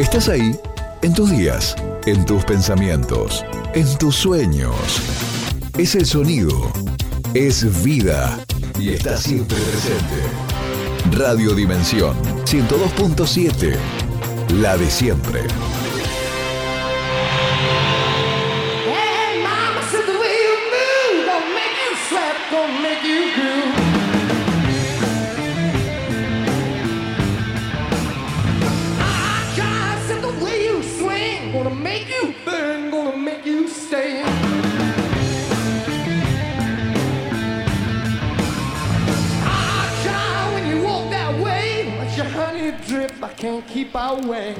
[0.00, 0.58] Estás ahí
[1.02, 4.74] en tus días, en tus pensamientos, en tus sueños.
[5.76, 6.72] Es el sonido,
[7.34, 8.42] es vida
[8.78, 11.18] y está siempre presente.
[11.18, 12.16] Radio Dimensión
[12.46, 13.76] 102.7,
[14.54, 15.42] la de siempre.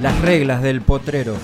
[0.01, 1.35] Las reglas del potrero.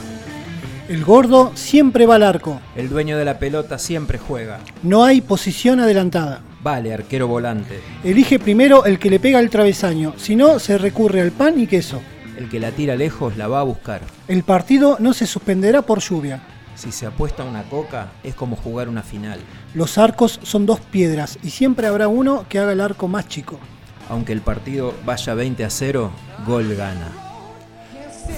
[0.88, 2.60] El gordo siempre va al arco.
[2.76, 4.60] El dueño de la pelota siempre juega.
[4.84, 6.42] No hay posición adelantada.
[6.62, 7.80] Vale, arquero volante.
[8.04, 11.66] Elige primero el que le pega al travesaño, si no se recurre al pan y
[11.66, 12.00] queso.
[12.36, 14.00] El que la tira lejos la va a buscar.
[14.28, 16.42] El partido no se suspenderá por lluvia.
[16.77, 19.40] Si se apuesta una coca, es como jugar una final.
[19.74, 23.58] Los arcos son dos piedras y siempre habrá uno que haga el arco más chico.
[24.08, 26.11] Aunque el partido vaya 20 a 0,
[26.46, 27.25] gol gana.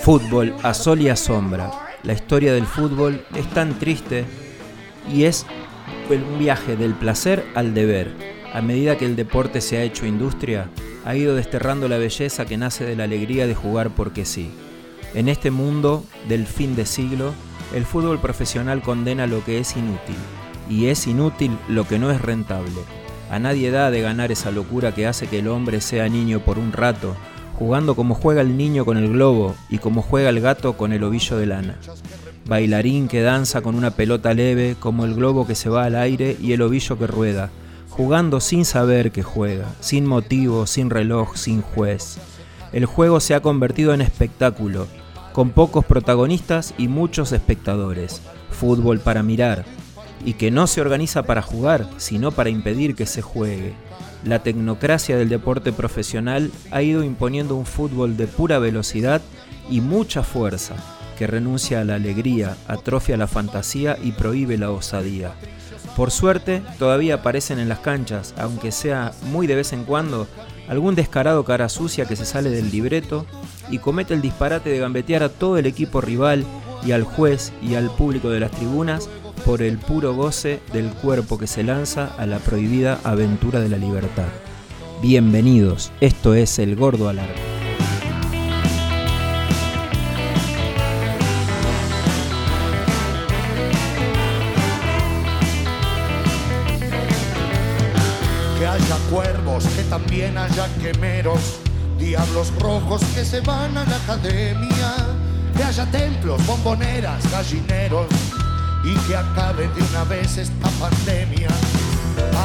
[0.02, 1.70] Fútbol a sol y a sombra.
[2.02, 4.24] La historia del fútbol es tan triste
[5.12, 5.44] y es
[6.08, 8.12] un viaje del placer al deber.
[8.54, 10.70] A medida que el deporte se ha hecho industria,
[11.04, 14.50] ha ido desterrando la belleza que nace de la alegría de jugar porque sí.
[15.14, 17.32] En este mundo del fin de siglo,
[17.74, 20.16] el fútbol profesional condena lo que es inútil,
[20.68, 22.80] y es inútil lo que no es rentable.
[23.30, 26.58] A nadie da de ganar esa locura que hace que el hombre sea niño por
[26.58, 27.14] un rato,
[27.58, 31.02] jugando como juega el niño con el globo y como juega el gato con el
[31.02, 31.76] ovillo de lana.
[32.46, 36.36] Bailarín que danza con una pelota leve, como el globo que se va al aire
[36.40, 37.50] y el ovillo que rueda,
[37.90, 42.18] jugando sin saber que juega, sin motivo, sin reloj, sin juez.
[42.72, 44.86] El juego se ha convertido en espectáculo,
[45.32, 48.22] con pocos protagonistas y muchos espectadores.
[48.50, 49.64] Fútbol para mirar,
[50.24, 53.74] y que no se organiza para jugar, sino para impedir que se juegue.
[54.24, 59.20] La tecnocracia del deporte profesional ha ido imponiendo un fútbol de pura velocidad
[59.70, 60.74] y mucha fuerza,
[61.16, 65.32] que renuncia a la alegría, atrofia la fantasía y prohíbe la osadía.
[65.96, 70.28] Por suerte, todavía aparecen en las canchas, aunque sea muy de vez en cuando,
[70.68, 73.26] algún descarado cara sucia que se sale del libreto
[73.70, 76.44] y comete el disparate de gambetear a todo el equipo rival
[76.84, 79.08] y al juez y al público de las tribunas
[79.44, 83.76] por el puro goce del cuerpo que se lanza a la prohibida aventura de la
[83.76, 84.28] libertad.
[85.02, 87.34] Bienvenidos, esto es El Gordo Alargo.
[98.58, 101.60] que haya cuervos, que también haya quemeros,
[101.98, 104.94] diablos rojos que se van a la academia,
[105.56, 108.06] que haya templos, bomboneras, gallineros
[108.88, 111.48] y que acabe de una vez esta pandemia.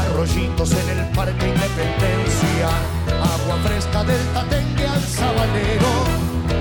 [0.03, 2.67] Arroyitos en el Parque Independencia,
[3.07, 5.93] agua fresca del Tatengue al Sabalero,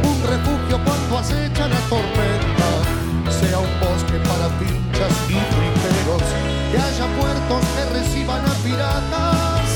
[0.04, 2.68] un refugio cuando acecha la tormenta,
[3.40, 6.22] sea un bosque para pinchas y friteros,
[6.70, 9.66] que haya puertos que reciban a piratas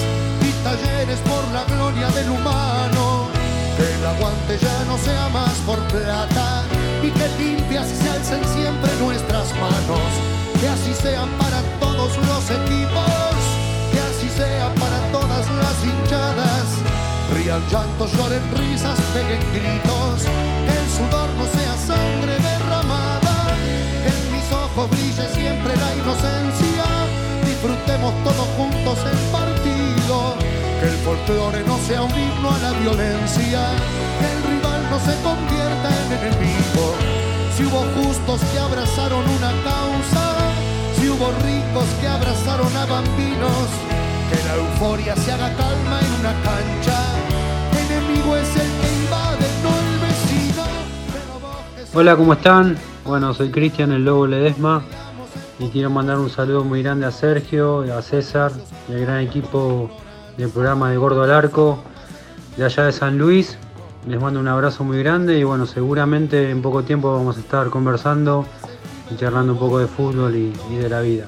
[0.43, 3.28] y talleres por la gloria del humano,
[3.77, 6.65] que el aguante ya no sea más por plata
[7.03, 7.28] y que
[7.86, 10.10] limpias se alcen siempre nuestras manos,
[10.60, 13.36] que así sean para todos los equipos,
[13.92, 16.66] que así sea para todas las hinchadas.
[17.34, 20.25] Rían llantos, lloren risas, peguen gritos,
[20.66, 23.54] que el sudor no sea sangre derramada,
[24.02, 26.86] que en mis ojos brille siempre la inocencia,
[27.44, 30.36] disfrutemos todos juntos el partido,
[30.80, 33.60] que el folclore no sea un himno a la violencia,
[34.19, 36.94] que el rival no se convierta en enemigo,
[37.56, 40.34] si hubo justos que abrazaron una causa,
[40.94, 43.69] si hubo ricos que abrazaron a bambinos,
[44.28, 46.99] que la euforia se haga calma en una cancha.
[47.72, 50.65] Enemigo es el que invade, no el vecino.
[51.12, 52.76] Pero Hola, ¿cómo están?
[53.06, 54.82] Bueno, soy Cristian, el Lobo Ledesma,
[55.59, 58.52] y quiero mandar un saludo muy grande a Sergio, a César
[58.87, 59.91] y al gran equipo
[60.37, 61.79] del programa de Gordo al Arco
[62.59, 63.56] de allá de San Luis.
[64.06, 67.70] Les mando un abrazo muy grande y bueno, seguramente en poco tiempo vamos a estar
[67.70, 68.47] conversando
[69.11, 71.26] y charlando un poco de fútbol y, de la vida.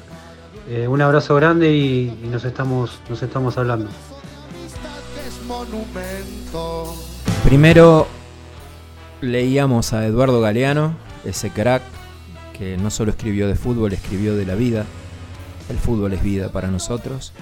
[0.69, 3.89] Eh, un abrazo grande y, nos, estamos, nos estamos hablando.
[7.45, 8.07] Primero
[9.23, 11.83] leíamos a Eduardo Galeano, ese crack
[12.57, 14.85] que no solo escribió de fútbol, escribió de la vida.
[15.69, 17.33] El fútbol es vida para nosotros,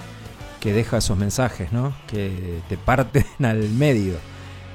[0.59, 1.93] que deja esos mensajes, ¿no?
[2.07, 4.15] Que te parten al medio.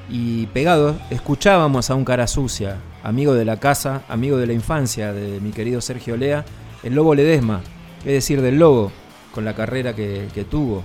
[0.08, 5.12] Y pegados, escuchábamos a un cara sucia, amigo de la casa, amigo de la infancia
[5.12, 6.44] de mi querido Sergio Lea,
[6.82, 7.62] el Lobo Ledesma,
[8.00, 8.93] es decir, del Lobo,
[9.32, 10.84] con la carrera que, tuvo.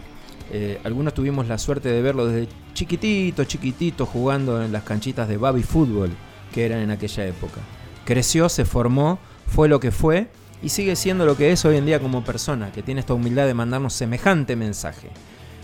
[0.52, 5.38] Eh, algunos tuvimos la suerte de verlo desde chiquitito, chiquitito, jugando en las canchitas de
[5.38, 6.12] Baby Fútbol,
[6.54, 7.60] que eran en aquella época.
[8.06, 10.30] Creció, se formó, fue lo que fue
[10.62, 13.46] y sigue siendo lo que es hoy en día como persona, que tiene esta humildad
[13.46, 15.10] de mandarnos semejante mensaje.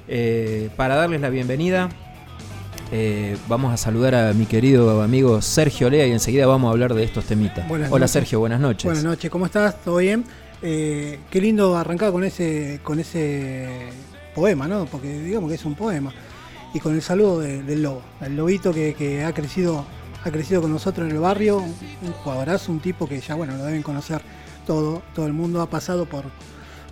[0.08, 1.90] Eh, para darles la bienvenida,
[2.96, 6.94] eh, vamos a saludar a mi querido amigo Sergio Lea y enseguida vamos a hablar
[6.94, 7.68] de estos temitas.
[7.68, 8.12] Buenas Hola noches.
[8.12, 8.86] Sergio, buenas noches.
[8.86, 9.82] Buenas noches, ¿cómo estás?
[9.82, 10.24] ¿Todo bien?
[10.62, 13.90] Eh, qué lindo arrancar con ese, con ese
[14.36, 14.86] poema, ¿no?
[14.86, 16.14] Porque digamos que es un poema.
[16.76, 19.86] Y con el saludo de- del lobo, el lobito que, que ha crecido,
[20.24, 23.66] ha crecido con nosotros en el barrio, un, jugadorazo, un tipo que ya bueno, lo
[23.66, 24.22] deben conocer
[24.68, 26.26] todo, todo el mundo, ha pasado por,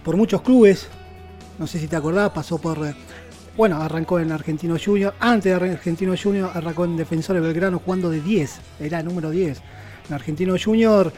[0.04, 0.88] por muchos clubes,
[1.60, 2.80] no sé si te acordás, pasó por
[3.58, 8.22] bueno, arrancó en Argentino Junior, antes de Argentino Junior arrancó en Defensores Belgrano jugando de
[8.22, 9.62] 10, era número 10.
[10.08, 11.12] En Argentino Junior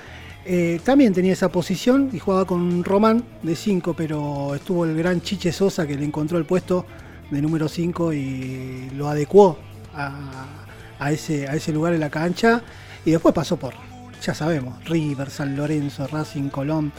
[0.46, 5.22] eh, también tenía esa posición y jugaba con Román de 5, pero estuvo el gran
[5.22, 6.86] Chiche Sosa que le encontró el puesto
[7.30, 9.58] de número 5 y lo adecuó
[9.94, 12.62] a, ese, a lugar en la cancha.
[13.06, 13.74] Y después pasó por,
[14.22, 16.92] ya sabemos, River, San Lorenzo, Racing, Colón,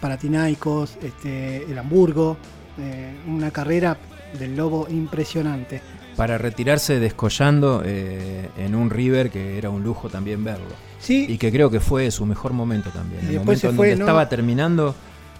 [0.00, 2.36] Paratinaicos, este, el Hamburgo.
[2.78, 3.96] eh, una carrera
[4.38, 5.80] del Lobo impresionante.
[6.16, 10.66] Para retirarse descollando eh, en un River que era un lujo también verlo.
[10.98, 13.22] Sí, Y que creo que fue su mejor momento también.
[13.24, 14.04] Y el momento en fue, donde ¿no?
[14.04, 14.94] estaba terminando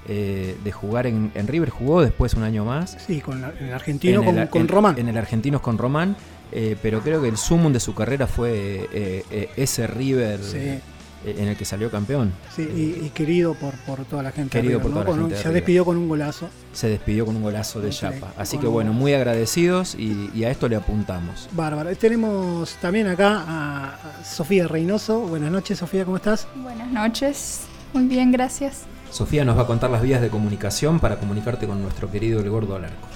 [0.08, 2.96] eh, de jugar en, en River, jugó después un año más.
[3.06, 4.98] sí, con la- en el argentino, en con, el, con en- Román.
[4.98, 6.16] En el Argentinos con Román.
[6.52, 10.78] eh, pero creo que el sumum de su carrera fue eh, eh, ese River Sí.
[11.24, 12.32] Eh, en el que salió campeón.
[12.54, 14.58] Sí, y, y querido por, por toda la gente.
[14.58, 15.04] de Querido River, por ¿no?
[15.04, 16.48] toda la un- gente de se despidió con un golazo.
[16.72, 18.32] Se despidió con un golazo de chapa.
[18.36, 21.48] Así que un bueno, muy agradecidos y, y a esto le apuntamos.
[21.52, 21.94] Bárbaro.
[21.96, 23.86] Tenemos también acá a
[24.20, 25.20] a Sofía Reynoso.
[25.20, 26.46] Buenas noches, Sofía, ¿cómo estás?
[26.54, 27.62] Buenas noches.
[27.92, 28.82] Muy bien, gracias.
[29.10, 32.48] Sofía nos va a contar las vías de comunicación para comunicarte con nuestro querido El
[32.50, 33.08] Gordo Alarco.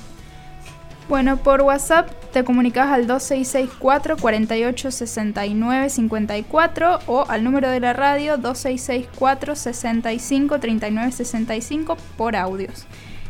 [1.06, 7.93] Bueno, por WhatsApp te comunicas al 2664 48 69 54 o al número de la
[7.93, 12.87] radio 2664 65 39 65 por audios.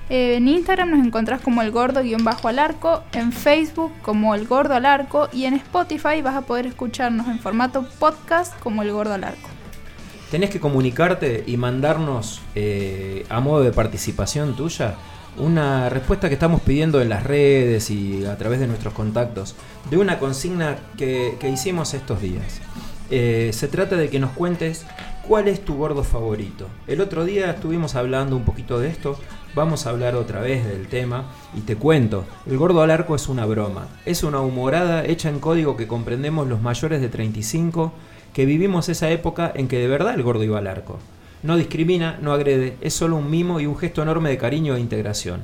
[0.09, 4.87] Eh, en Instagram nos encontrás como el gordo-al arco, en Facebook como el gordo al
[4.87, 9.25] arco y en Spotify vas a poder escucharnos en formato podcast como el gordo al
[9.25, 9.49] arco.
[10.31, 14.95] Tenés que comunicarte y mandarnos eh, a modo de participación tuya
[15.39, 19.55] una respuesta que estamos pidiendo en las redes y a través de nuestros contactos
[19.91, 22.61] de una consigna que, hicimos estos días.
[23.11, 24.87] Eh, se trata de que nos cuentes
[25.27, 26.69] cuál es tu gordo favorito.
[26.87, 29.19] El otro día estuvimos hablando un poquito de esto,
[29.55, 33.29] vamos a hablar otra vez del tema y te cuento, el gordo al arco es
[33.29, 37.93] una broma, es una humorada hecha en código que comprendemos los mayores de 35
[38.33, 40.99] que vivimos esa época en que de verdad el gordo iba al arco.
[41.45, 44.81] No discrimina, no agrede, es solo un mimo y un gesto enorme de cariño e
[44.81, 45.43] integración.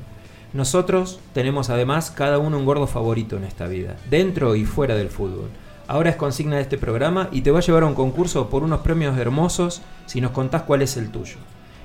[0.55, 5.11] Nosotros tenemos además cada uno un gordo favorito en esta vida, dentro y fuera del
[5.11, 5.51] fútbol.
[5.89, 8.63] Ahora es consigna de este programa y te va a llevar a un concurso por
[8.63, 11.37] unos premios hermosos si nos contás cuál es el tuyo.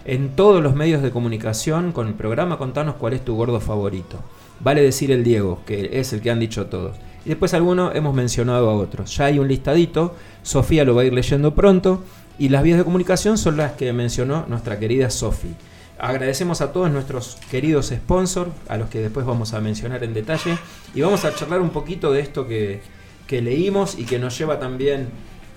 [0.05, 4.19] En todos los medios de comunicación con el programa contanos cuál es tu gordo favorito.
[4.61, 6.95] Vale decir el Diego, que es el que han dicho todos.
[7.25, 9.17] Y después algunos hemos mencionado a otros.
[9.17, 12.01] Ya hay un listadito, Sofía lo va a ir leyendo pronto
[12.37, 15.49] y las vías de comunicación son las que mencionó nuestra querida Sofi.
[15.97, 20.57] Agradecemos a todos nuestros queridos sponsors, a los que después vamos a mencionar en detalle,
[20.93, 22.81] y vamos a charlar un poquito de esto que,
[23.27, 25.07] que leímos y que nos lleva también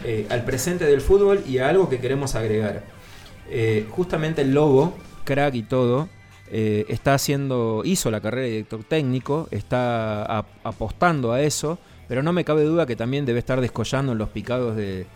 [0.04, 2.84] eh, al presente del fútbol y a algo que queremos agregar.
[3.50, 6.08] Eh, justamente el Lobo, crack y todo,
[6.52, 12.22] eh, está haciendo, hizo la carrera de director técnico, está ap- apostando a eso, pero
[12.22, 15.06] no me cabe duda que también debe estar descollando en los picados de,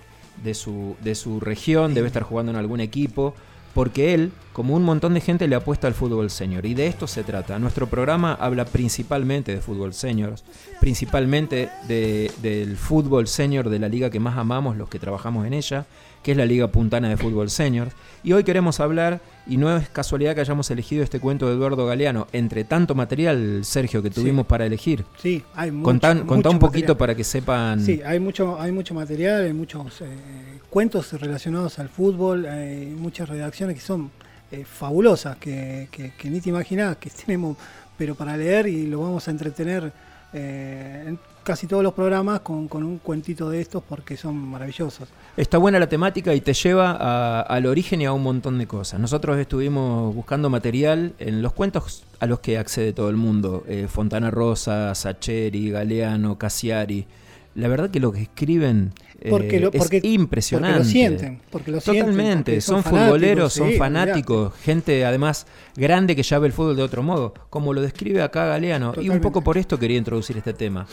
[0.42, 3.34] de su, de su región, debe estar jugando en algún equipo,
[3.74, 6.66] porque él, como un montón de gente, le apuesta al fútbol senior.
[6.66, 7.58] Y de esto se trata.
[7.58, 10.34] Nuestro programa habla principalmente de fútbol senior,
[10.80, 15.54] principalmente de- del fútbol senior de la liga que más amamos los que trabajamos en
[15.54, 15.86] ella,
[16.22, 17.88] que es la Liga Puntana de Fútbol Senior.
[18.22, 21.86] Y hoy queremos hablar, y no es casualidad que hayamos elegido este cuento de Eduardo
[21.86, 24.14] Galeano, entre tanto material, Sergio, que Sí.
[24.16, 25.04] tuvimos para elegir.
[25.20, 25.84] Sí, hay mucho.
[25.84, 26.96] Contá, mucho contá un poquito material.
[26.98, 27.80] para que sepan.
[27.80, 33.28] Sí, hay mucho, hay mucho material, hay muchos eh, cuentos relacionados al fútbol, hay muchas
[33.28, 34.10] redacciones que son
[34.50, 35.86] eh, fabulosas, que,
[36.24, 37.58] ni te imaginas que tenemos,
[37.98, 39.92] pero para leer y lo vamos a entretener
[40.32, 45.08] eh, en casi todos los programas con, con un cuentito de estos porque son maravillosos.
[45.36, 48.66] Está buena la temática y te lleva a- al origen y a un montón de
[48.66, 48.98] cosas.
[48.98, 53.64] Nosotros estuvimos buscando material en los cuentos a los que accede todo el mundo.
[53.68, 57.06] eh, Fontana Rosa, Sacheri, Galeano, Cassiari.
[57.54, 60.78] La verdad que lo que escriben eh, Porque lo- porque- es impresionante.
[60.78, 65.46] porque lo sienten, porque lo sienten, Totalmente, porque son, son futboleros, son fanáticos, gente además
[65.76, 68.94] grande que ya ve el fútbol de otro modo, como lo describe acá Galeano.
[69.00, 70.86] Y un poco por esto quería introducir este tema.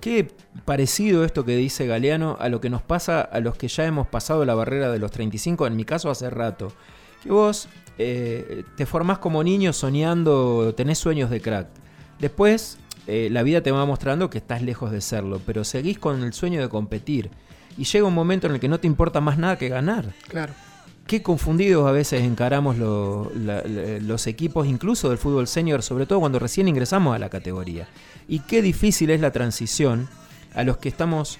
[0.00, 0.28] Qué
[0.64, 4.08] parecido esto que dice Galeano a lo que nos pasa a los que ya hemos
[4.08, 6.72] pasado la barrera de los 35, en mi caso hace rato.
[7.22, 7.68] Que vos
[7.98, 11.68] eh, te formás como niño soñando, tenés sueños de crack.
[12.18, 16.22] Después eh, la vida te va mostrando que estás lejos de serlo, pero seguís con
[16.22, 17.30] el sueño de competir.
[17.78, 20.12] Y llega un momento en el que no te importa más nada que ganar.
[20.28, 20.52] Claro.
[21.06, 26.06] Qué confundidos a veces encaramos lo- la- la- los equipos, incluso del fútbol senior, sobre
[26.06, 27.88] todo cuando recién ingresamos a la categoría.
[28.28, 30.08] Y qué difícil es la transición
[30.54, 31.38] a los que estamos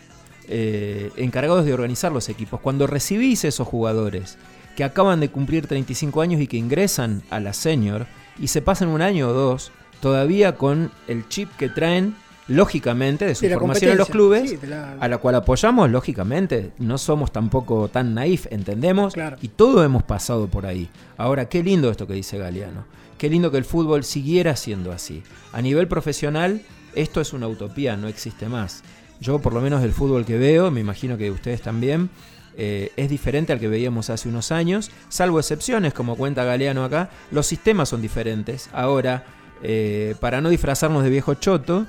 [0.49, 2.61] eh, encargados de organizar los equipos.
[2.61, 4.37] Cuando recibís esos jugadores
[4.75, 8.07] que acaban de cumplir 35 años y que ingresan a la senior
[8.41, 9.71] y se pasan un año o dos
[10.03, 12.15] todavía con el chip que traen,
[12.49, 15.89] lógicamente, de su De formación en los clubes, sí, de la- a la cual apoyamos,
[15.91, 19.37] lógicamente, no somos tampoco tan naif, entendemos, Claro.
[19.41, 20.91] y todo hemos pasado por ahí.
[21.17, 22.85] Ahora, qué lindo esto que dice Galeano,
[23.17, 25.23] qué lindo que el fútbol siguiera siendo así.
[25.53, 26.63] A nivel profesional,
[26.95, 28.83] esto es una utopía, no existe más.
[29.21, 32.11] Yo, por lo menos, el fútbol que veo, me imagino que ustedes también,
[32.57, 37.09] eh, es diferente al que veíamos hace unos años, salvo excepciones, como cuenta Galeano acá,
[37.31, 38.69] los sistemas son diferentes.
[38.73, 39.25] Ahora,
[39.63, 41.87] eh, para no disfrazarnos de viejo choto,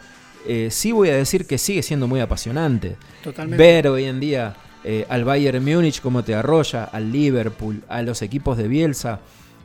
[0.47, 2.95] eh, sí voy a decir que sigue siendo muy apasionante.
[3.23, 3.63] Totalmente.
[3.63, 8.21] Ver hoy en día eh, al Bayern Múnich como te arrolla, al Liverpool, a los
[8.21, 9.19] equipos de Bielsa,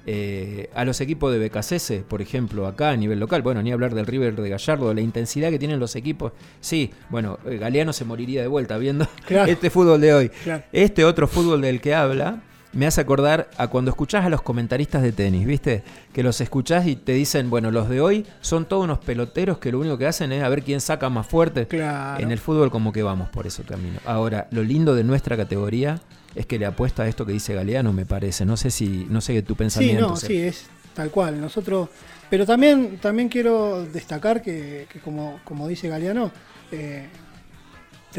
[0.06, 3.42] eh, a los equipos de BKCS, por ejemplo, acá a nivel local.
[3.42, 6.32] Bueno, ni hablar del River de Gallardo, la intensidad que tienen los equipos.
[6.60, 9.50] Sí, bueno, Galeano se moriría de vuelta viendo Claro.
[9.52, 10.28] este fútbol de hoy.
[10.44, 10.62] Claro.
[10.72, 12.40] Este otro fútbol del que habla
[12.78, 15.82] me hace acordar a cuando escuchás a los comentaristas de tenis, ¿viste?
[16.12, 19.72] Que los escuchás y te dicen, bueno, los de hoy son todos unos peloteros que
[19.72, 21.66] lo único que hacen es a ver quién saca más fuerte.
[21.66, 22.22] Claro.
[22.22, 23.98] En el fútbol como que vamos por ese camino.
[24.06, 26.00] Ahora, lo lindo de nuestra categoría
[26.36, 28.44] es que le apuesta a esto que dice Galeano, me parece.
[28.46, 30.06] No sé si, no sé tu Sí, pensamiento.
[30.10, 30.36] no, Sergio.
[30.36, 31.40] sí, es tal cual.
[31.40, 31.88] Nosotros,
[32.30, 36.30] pero también, también quiero destacar que, que como, como dice Galeano,
[36.70, 37.08] eh,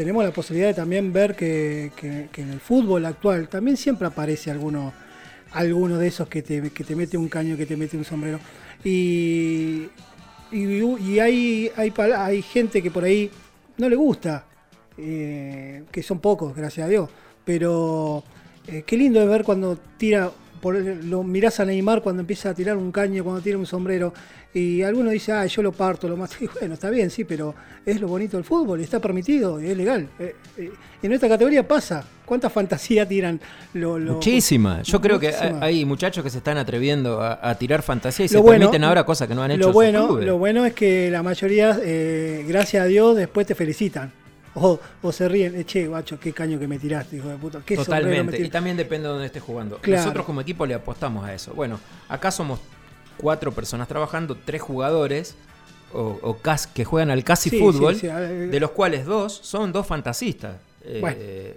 [0.00, 4.50] tenemos la posibilidad de también ver que, que- en el fútbol actual también siempre aparece
[4.50, 4.94] alguno,
[5.52, 8.38] alguno de esos que te, que te mete un caño, que te mete un sombrero.
[8.82, 9.88] Y,
[10.52, 13.30] y, hay, hay, hay gente que por ahí
[13.76, 14.46] no le gusta,
[14.96, 17.10] eh, que son pocos, gracias a Dios,
[17.44, 18.24] pero
[18.68, 22.54] eh, qué lindo es ver cuando tira, por, lo mirás a Neymar cuando empieza a
[22.54, 24.12] tirar un caño, cuando tira un sombrero,
[24.52, 26.34] y alguno dice, ah, yo lo parto, lo mato.
[26.40, 27.54] Y bueno, está bien, sí, pero
[27.86, 30.08] es lo bonito del fútbol, está permitido, es legal.
[30.18, 30.70] Eh, eh,
[31.02, 33.40] en esta categoría pasa, ¿cuánta fantasía tiran?
[33.74, 34.82] Lo, lo- Muchísima.
[34.82, 35.58] Yo creo que Muchísima.
[35.64, 38.58] hay hay muchachos que se están atreviendo a, a tirar fantasía y Lo se bueno-
[38.66, 40.26] permiten ahora cosas que no han hecho Lo bueno, clubes.
[40.26, 44.12] lo bueno es que la mayoría, eh, gracias a Dios, después te felicitan.
[44.54, 47.60] O, o se ríen, eh, che, guacho, qué caño que me tiraste, hijo de puta.
[47.64, 48.32] Qué sombrero me Totalmente.
[48.32, 48.52] Y tiraste".
[48.52, 49.78] también depende de dónde estés jugando.
[49.78, 50.02] Claro.
[50.02, 51.52] Nosotros como equipo le apostamos a eso.
[51.54, 51.78] Bueno,
[52.08, 52.58] acá somos
[53.16, 55.36] cuatro personas trabajando, tres jugadores
[55.92, 59.04] o, o cas- que juegan al casi Sí, fútbol, sí, sí, eh, de los cuales
[59.06, 60.56] dos son dos fantasistas.
[60.82, 61.56] Eh,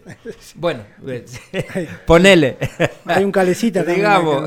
[0.56, 0.84] Bueno.
[2.06, 2.58] ponele.
[3.06, 4.44] Hay un calecita Digamos,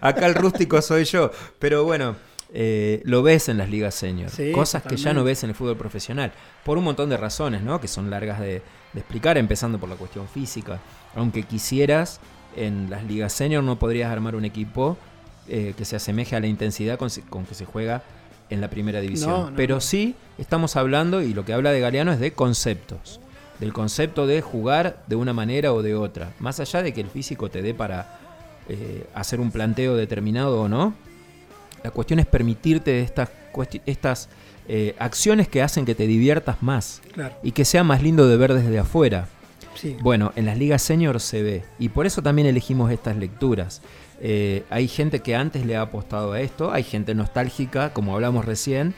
[0.00, 1.30] acá el rústico soy yo.
[1.58, 2.16] Pero bueno,
[2.52, 4.30] eh, lo ves en las ligas senior.
[4.30, 6.32] Sí, Cosas que ya no ves en el fútbol profesional.
[6.64, 7.80] Por un montón de razones, ¿no?
[7.80, 8.62] Que son largas de,
[8.92, 10.80] de explicar, empezando por la cuestión física.
[11.14, 12.20] Aunque quisieras,
[12.56, 14.96] en las ligas senior no podrías armar un equipo
[15.50, 17.08] eh, que se asemeje a la intensidad con,
[17.46, 18.02] que se juega
[18.50, 19.30] en la primera división.
[19.30, 23.20] No, no, Pero sí estamos hablando, y lo que habla de Galeano es de conceptos.
[23.58, 26.32] Del concepto de jugar de una manera o de otra.
[26.38, 28.18] Más allá de que el físico te dé para
[28.68, 30.94] eh, hacer un planteo determinado o no,
[31.84, 33.28] la cuestión es permitirte estas,
[33.86, 34.28] estas
[34.68, 38.36] eh, acciones que hacen que te diviertas más Claro, y que sea más lindo de
[38.36, 39.28] ver desde afuera.
[39.74, 39.96] sí.
[40.00, 43.80] Bueno, en las ligas senior se ve y por eso también elegimos estas lecturas.
[44.20, 48.44] Eh, hay gente que antes le ha apostado a esto, hay gente nostálgica, como hablamos
[48.44, 48.94] recién,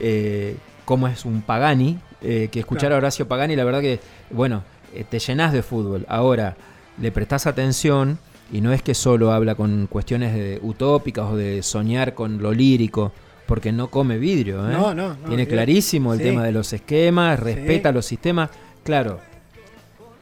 [0.00, 2.94] eh, como es un Pagani, que escuchar Claro.
[2.94, 3.98] a Horacio Pagani, la verdad que,
[4.30, 4.62] bueno,
[5.10, 6.06] te llenas de fútbol.
[6.08, 6.54] Ahora,
[7.00, 8.18] le prestás atención
[8.52, 12.52] y no es que solo habla con cuestiones de utópicas o de soñar con lo
[12.52, 13.12] lírico,
[13.46, 14.68] porque no come vidrio.
[14.68, 14.72] ¿eh?
[14.72, 15.48] No, no, no, Tiene olvidate.
[15.50, 16.24] clarísimo el Sí.
[16.26, 17.94] tema de los esquemas, respeta Sí.
[17.94, 18.50] los sistemas.
[18.84, 19.20] Claro,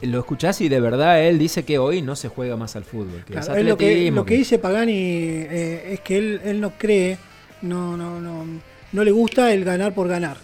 [0.01, 3.23] lo escuchás y de verdad él dice que hoy no se juega más al fútbol.
[3.25, 6.41] Que Claro, es él lo, que, atletismo, lo que dice Pagani eh, es que él,
[6.43, 7.17] él no cree,
[7.61, 8.45] no, no, no,
[8.91, 10.37] no le gusta el ganar por ganar.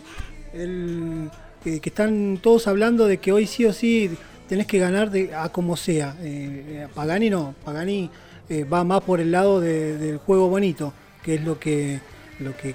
[0.54, 1.28] Eh,
[1.64, 4.10] que están todos hablando de que hoy sí o sí
[4.48, 6.16] tenés que ganar de, a como sea.
[6.22, 8.10] Eh, eh, Pagani no, Pagani
[8.50, 12.00] eh, va más por el lado de- del juego bonito, que es lo que,
[12.40, 12.74] lo que,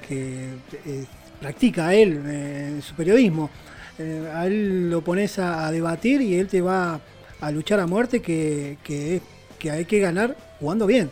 [1.41, 3.50] practica él en su periodismo.
[4.35, 7.00] A él lo pones a, debatir y él te va
[7.41, 11.11] a luchar a muerte que, que, hay que ganar jugando bien.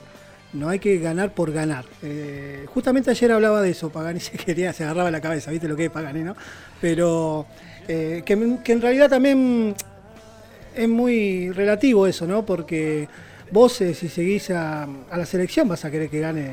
[0.53, 1.85] No hay que ganar por ganar.
[2.67, 5.87] Justamente ayer hablaba de eso, Pagani se quería, se agarraba la cabeza, ¿viste lo que
[5.87, 6.37] es Pagani, no?
[6.81, 7.47] Pero
[7.87, 8.25] que
[8.67, 9.75] en realidad también
[10.75, 12.45] es muy relativo eso, ¿no?
[12.45, 13.09] Porque
[13.51, 16.51] vos eh, si seguís a, a la selección vas a querer que gane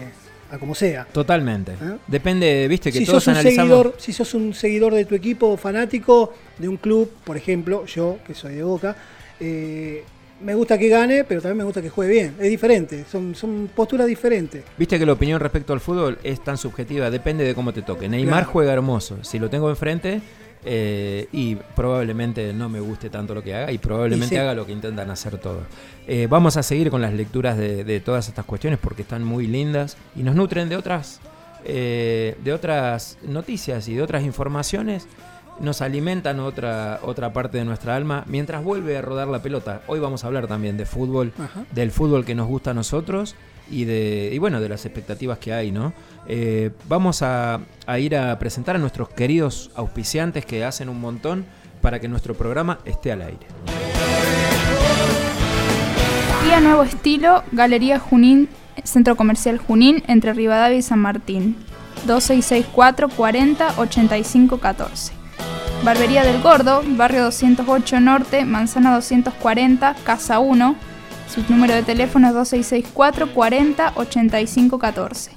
[0.51, 1.05] a como sea.
[1.11, 1.73] Totalmente.
[1.73, 1.97] ¿Eh?
[2.07, 3.69] Depende, viste, que Si todos sos, un analizamos.
[3.77, 8.19] seguidor, si sos un seguidor de tu equipo fanático de un club, por ejemplo, yo
[8.25, 8.95] que soy de Boca,
[9.39, 10.03] eh,
[10.39, 12.35] me gusta que gane, pero también me gusta que juegue bien.
[12.39, 14.63] Es diferente, son, son posturas diferentes.
[14.77, 18.07] Viste que la opinión respecto al fútbol es tan subjetiva, depende de cómo te toque.
[18.07, 18.51] Neymar Claro.
[18.53, 19.17] juega hermoso.
[19.23, 20.21] Si lo tengo enfrente,
[20.65, 24.37] eh, y probablemente no me guste tanto lo que haga, y probablemente Y sí.
[24.37, 25.63] haga lo que intentan hacer todos.
[26.07, 29.47] Eh, vamos a seguir con las lecturas de, de todas estas cuestiones porque están muy
[29.47, 31.19] lindas y nos nutren de otras,
[31.65, 35.07] eh, de otras noticias y de otras informaciones.
[35.59, 39.81] Nos alimentan otra, otra parte de nuestra alma mientras vuelve a rodar la pelota.
[39.87, 41.65] Hoy vamos a hablar también de fútbol Ajá.
[41.73, 43.35] del fútbol que nos gusta a nosotros
[43.69, 45.93] y de y bueno de las expectativas que hay no
[46.29, 51.45] Eh, vamos a, a ir a presentar a nuestros queridos auspiciantes que hacen un montón
[51.81, 53.47] para que nuestro programa esté al aire
[56.47, 58.47] Guía Nuevo Estilo, Galería Junín,
[58.83, 61.57] Centro Comercial Junín, entre Rivadavia y San Martín.
[62.05, 65.13] 2664 40 85 14.
[65.83, 70.75] Barbería del Gordo, Barrio 208 Norte, Manzana 240, Casa 1.
[71.27, 75.31] Su número de teléfono es 2664 40 85 14.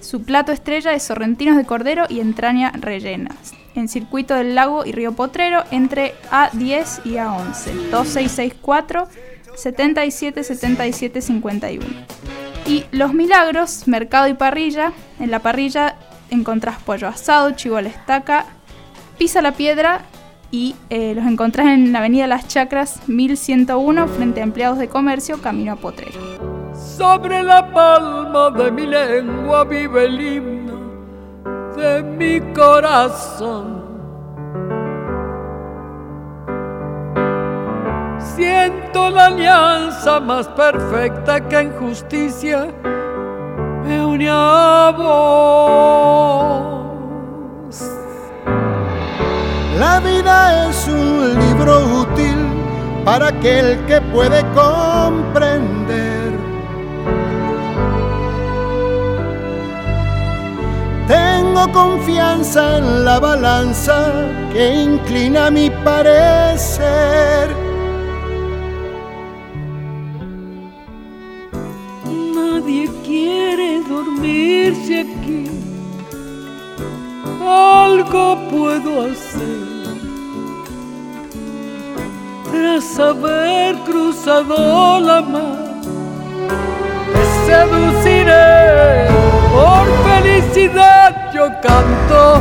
[0.00, 3.54] Su plato estrella es sorrentinos de cordero y entraña rellenas.
[3.74, 7.90] En Circuito del Lago y Río Potrero, entre A10 y A11.
[7.90, 9.08] 2664
[9.54, 11.86] 77 77 51.
[12.66, 14.92] Y Los Milagros, Mercado y Parrilla.
[15.18, 15.96] En la parrilla
[16.30, 18.46] encontrás pollo asado, chivo a la estaca,
[19.18, 20.02] pisa la piedra
[20.50, 25.40] y eh, los encontrás en la avenida Las Chacras 1101 frente a empleados de comercio
[25.40, 26.20] camino a Potrero.
[26.74, 30.71] Sobre la palma de mi lengua vive el himno
[31.76, 33.82] de mi corazón.
[38.18, 42.66] Siento la alianza más perfecta que en justicia
[43.84, 46.52] me une a vos.
[49.78, 52.36] La vida es un libro útil
[53.04, 56.21] para aquel que puede comprender.
[61.54, 64.10] Tengo confianza en la balanza
[64.54, 67.54] que inclina mi parecer.
[72.34, 75.44] Nadie quiere dormirse aquí.
[77.46, 79.92] Algo puedo hacer.
[82.50, 85.82] Tras haber cruzado la mar,
[87.12, 89.06] te seduciré.
[89.52, 90.01] Por
[91.32, 92.40] yo canto.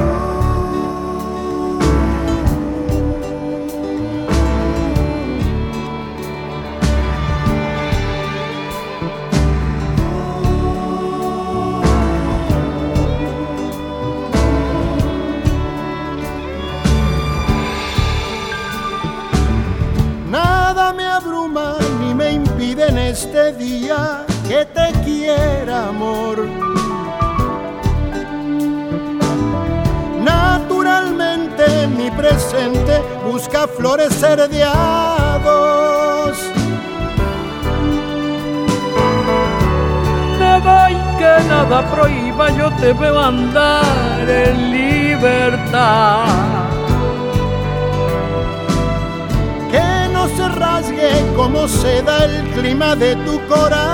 [20.29, 26.60] Nada me abruma ni me impide en este día que te quiera, amor.
[32.21, 36.37] Presente busca florecer de a dos.
[41.17, 46.25] que nada prohíba, yo te veo andar en libertad.
[49.71, 53.90] Que no se rasgue como se da el clima de tu corazón.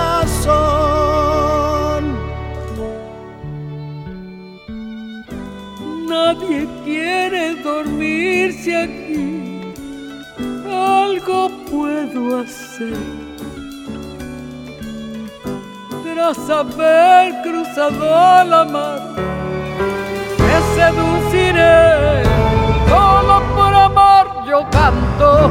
[6.28, 9.74] Nadie quiere dormirse aquí,
[10.70, 12.98] algo puedo hacer.
[16.04, 19.00] Tras haber cruzado la mar,
[20.36, 22.24] te seduciré,
[22.90, 25.50] solo por amor yo canto.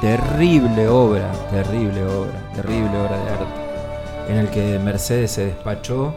[0.00, 6.14] Terrible obra, terrible obra, terrible obra de arte, en el que Mercedes se despachó,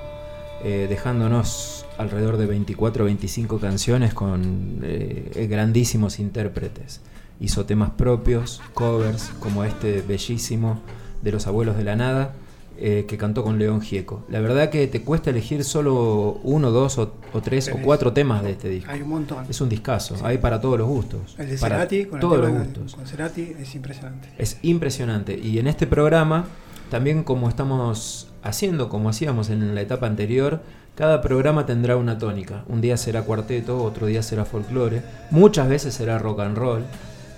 [0.64, 7.02] eh, dejándonos alrededor de 24 o 25 canciones con eh, grandísimos intérpretes.
[7.40, 10.80] Hizo temas propios, covers, como este bellísimo
[11.24, 12.34] de Los Abuelos de la Nada,
[12.82, 14.24] eh, que cantó con León Gieco.
[14.30, 18.42] La verdad que te cuesta elegir solo uno, dos o, o tres o cuatro temas
[18.44, 18.90] de este disco.
[18.92, 19.46] Hay un montón.
[19.50, 21.36] Es un discazo, hay para todos los gustos.
[21.38, 22.96] El de para Cerati, con el todos los de- gustos.
[22.96, 24.30] con Cerati es impresionante.
[24.38, 25.38] Es impresionante.
[25.38, 26.46] Y en este programa,
[26.90, 30.62] también como estamos haciendo, como hacíamos en la etapa anterior,
[30.96, 32.64] cada programa tendrá una tónica.
[32.68, 36.84] Un día será cuarteto, otro día será folclore, muchas veces será rock and roll.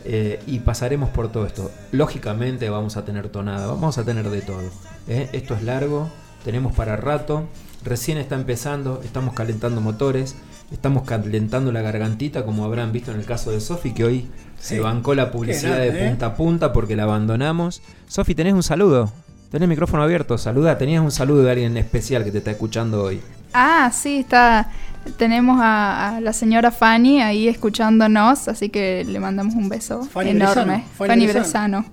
[0.05, 1.71] Eh, y pasaremos por todo esto.
[1.91, 4.61] Lógicamente vamos a tener tonada, vamos a tener de todo.
[5.07, 5.29] ¿eh?
[5.33, 6.09] Esto es largo,
[6.43, 7.47] tenemos para rato,
[7.83, 10.35] recién está empezando, estamos calentando motores,
[10.71, 14.27] estamos calentando la gargantita, como habrán visto en el caso de Sofi, que hoy
[14.59, 16.09] se bancó la publicidad de grande, ¿eh?
[16.09, 17.81] punta a punta porque la abandonamos.
[18.07, 19.11] Sofi, tenés un saludo.
[19.51, 20.77] Tenés el micrófono abierto, saluda.
[20.77, 23.21] Tenías un saludo de alguien especial que te está escuchando hoy.
[23.53, 24.71] Ah, sí, está.
[25.17, 30.31] Tenemos a, a la señora Fanny ahí escuchándonos, así que le mandamos un beso Fanny
[30.31, 30.83] enorme.
[30.95, 31.27] Fanny.
[31.27, 31.85] Brezano.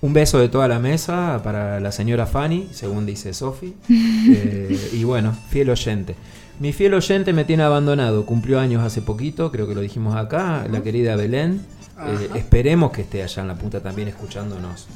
[0.00, 3.74] Un beso de toda la mesa para la señora Fanny, según dice Sofi.
[3.88, 6.16] Eh, y bueno, fiel oyente.
[6.60, 8.24] Mi fiel oyente me tiene abandonado.
[8.24, 11.60] Cumplió años hace poquito, creo que lo dijimos acá, la querida Belén.
[12.06, 14.86] Eh, esperemos que esté allá en la punta también escuchándonos.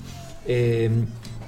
[0.47, 0.91] Eh,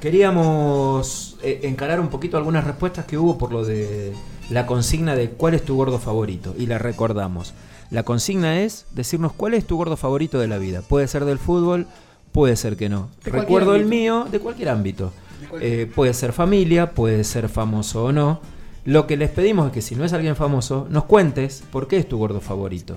[0.00, 4.12] queríamos eh, encarar un poquito algunas respuestas que hubo por lo de
[4.50, 6.54] la consigna de cuál es tu gordo favorito.
[6.58, 7.54] Y la recordamos.
[7.90, 10.82] La consigna es decirnos cuál es tu gordo favorito de la vida.
[10.82, 11.86] Puede ser del fútbol,
[12.32, 13.08] puede ser que no.
[13.24, 13.96] Recuerdo el ámbito.
[13.96, 15.12] mío de cualquier ámbito.
[15.40, 18.40] De cualquier- Eh, puede ser familia, puede ser famoso o no.
[18.84, 21.98] Lo que les pedimos es que si no es alguien famoso, nos cuentes por qué
[21.98, 22.96] es tu gordo favorito.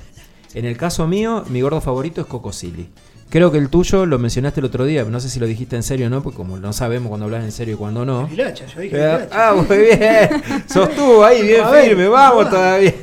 [0.53, 2.87] En el caso mío, mi gordo favorito es Coco Silly.
[3.33, 5.81] Creo que el tuyo lo mencionaste el otro día, no sé si lo dijiste en
[5.81, 8.29] serio o no, porque como no sabemos cuando hablas en serio y cuando no.
[8.31, 9.27] Hilacha, yo dije Hilacha.
[9.49, 10.43] ah, muy bien.
[10.71, 12.93] Sostuvo ahí bien ver, firme, vamos todavía.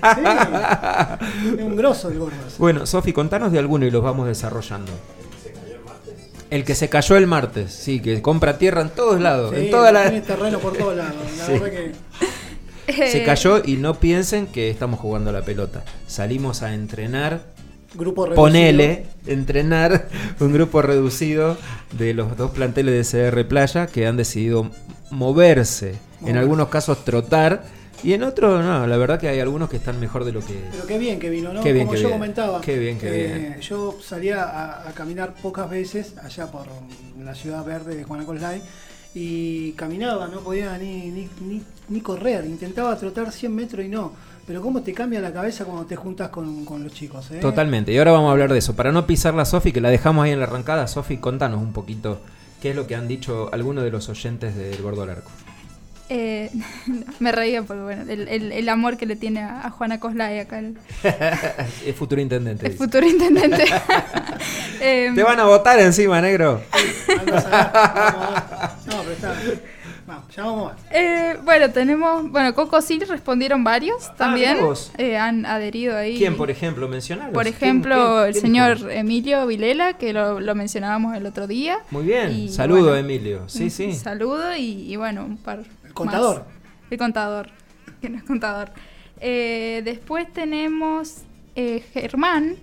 [1.57, 2.37] Es un grosso el gordo.
[2.59, 4.93] Bueno, Sofi, contanos de alguno y los vamos desarrollando.
[6.49, 9.71] El que se cayó el martes, sí, que compra tierra en todos lados, Sí, en
[9.73, 10.03] toda la...
[10.11, 11.15] Tiene terreno por todos lados.
[11.39, 11.53] La Sí.
[11.55, 13.11] verdad que.
[13.11, 15.85] Se Eh, cayó y no piensen que estamos jugando a la pelota.
[16.09, 17.41] Salimos a entrenar,
[17.95, 18.45] Grupo reducido.
[18.45, 20.09] ponele, entrenar
[20.41, 21.57] un grupo reducido
[21.99, 24.71] de los dos planteles de CR Playa que han decidido
[25.11, 27.65] moverse, en algunos casos trotar
[28.03, 30.59] y en otros no, la verdad que hay algunos que están mejor de lo que...
[30.71, 31.63] Pero qué bien que vino, ¿no?
[31.63, 32.61] Qué bien Como yo comentaba.
[32.61, 33.61] Qué bien que eh, viene.
[33.61, 36.67] Yo salía a, a caminar pocas veces allá por
[37.23, 38.63] la ciudad verde de Juana Coslay
[39.15, 42.47] y caminaba, no podía ni, ni, ni, ni correr.
[42.47, 44.13] Intentaba trotar 100 metros y no.
[44.47, 47.39] Pero cómo te cambia la cabeza cuando te juntas con, con los chicos, ¿eh?
[47.41, 48.75] Totalmente, y ahora vamos a hablar de eso.
[48.75, 51.73] Para no pisar la Sofi, que la dejamos ahí en la arrancada, Sofi, contanos un
[51.73, 52.21] poquito
[52.61, 55.31] qué es lo que han dicho algunos de los oyentes del Gordo al Arco.
[56.09, 56.51] eh,
[57.21, 60.41] me reía porque bueno, el, el- el amor que le tiene a, a Juana Coslay
[60.41, 60.77] acá, el,
[61.87, 62.67] es futuro intendente.
[62.67, 62.85] el dice.
[62.85, 63.65] futuro intendente.
[64.83, 66.63] Eh, Te van a votar encima, negro.
[68.87, 69.37] No, pero está.
[70.11, 70.35] Vamos.
[70.35, 70.73] ya vamos.
[70.91, 72.29] Eh, bueno, tenemos.
[72.31, 74.55] Bueno, Coco sí respondieron varios también.
[74.55, 74.91] mirá vos.
[74.99, 76.19] Eh, han adherido ahí.
[76.19, 77.33] ¿Quién, por ejemplo, mencionaron?
[77.33, 81.79] Por ejemplo, el señor Emilio Vilela, que lo, lo mencionábamos el otro día.
[81.93, 83.49] Muy bien, Y, saludo bueno, Emilio.
[83.49, 83.93] Sí, un sí.
[83.93, 85.61] Saludo y, y bueno, un par.
[85.85, 86.39] El contador.
[86.39, 86.47] más.
[86.91, 87.49] El contador.
[88.01, 88.71] Que no es contador.
[89.21, 91.19] Eh, después tenemos
[91.55, 92.57] eh, Germán.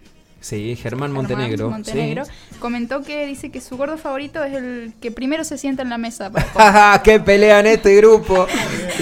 [0.47, 1.69] Sí, Germán Germán Montenegro.
[1.69, 2.23] Montenegro.
[2.25, 2.31] sí.
[2.59, 5.97] Comentó que dice que su gordo favorito es el que primero se sienta en la
[5.97, 6.29] mesa.
[6.31, 6.71] para comer.
[6.71, 8.47] ¡Ja, ¡Qué pelea en este grupo!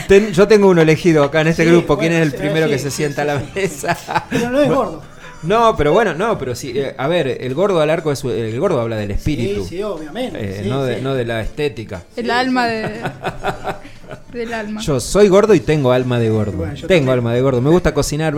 [0.08, 1.97] Ten- yo tengo uno elegido acá en este Sí, grupo.
[1.99, 3.97] ¿Quién bueno, es el primero sí, que se sienta sí, a la mesa?
[4.29, 5.03] Pero no es gordo.
[5.43, 6.73] No, pero bueno, no, pero sí.
[6.75, 9.62] eh, a ver, el gordo al arco es el gordo habla del espíritu.
[9.63, 10.39] Sí, sí, obviamente.
[10.41, 11.01] eh, sí, no, de, sí.
[11.03, 12.01] no de la estética.
[12.15, 13.01] El alma de,
[14.34, 14.81] del alma.
[14.81, 16.53] Yo soy gordo y tengo alma de gordo.
[16.53, 17.10] Bueno, tengo también.
[17.10, 17.62] alma de gordo.
[17.62, 18.34] Me gusta cocinar.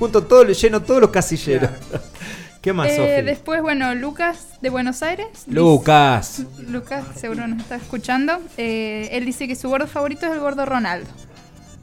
[0.00, 1.70] Junto todo, lleno todos los casilleros.
[2.60, 5.26] ¿Qué más, Eh, después, bueno, Lucas de Buenos Aires.
[5.46, 6.44] Lucas.
[6.58, 8.38] Dice- Lucas, seguro nos está escuchando.
[8.58, 11.08] Eh, él dice que su gordo favorito es el gordo Ronaldo.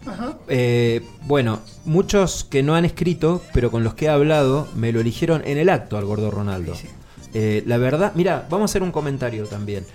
[0.06, 0.38] Ajá.
[0.50, 5.00] Eh, bueno, muchos que no han escrito, pero con los que he hablado, me lo
[5.00, 6.76] eligieron en el acto al gordo Ronaldo.
[6.76, 6.94] Sí, sí.
[7.34, 9.86] Eh, la verdad, mira, vamos a hacer un comentario también.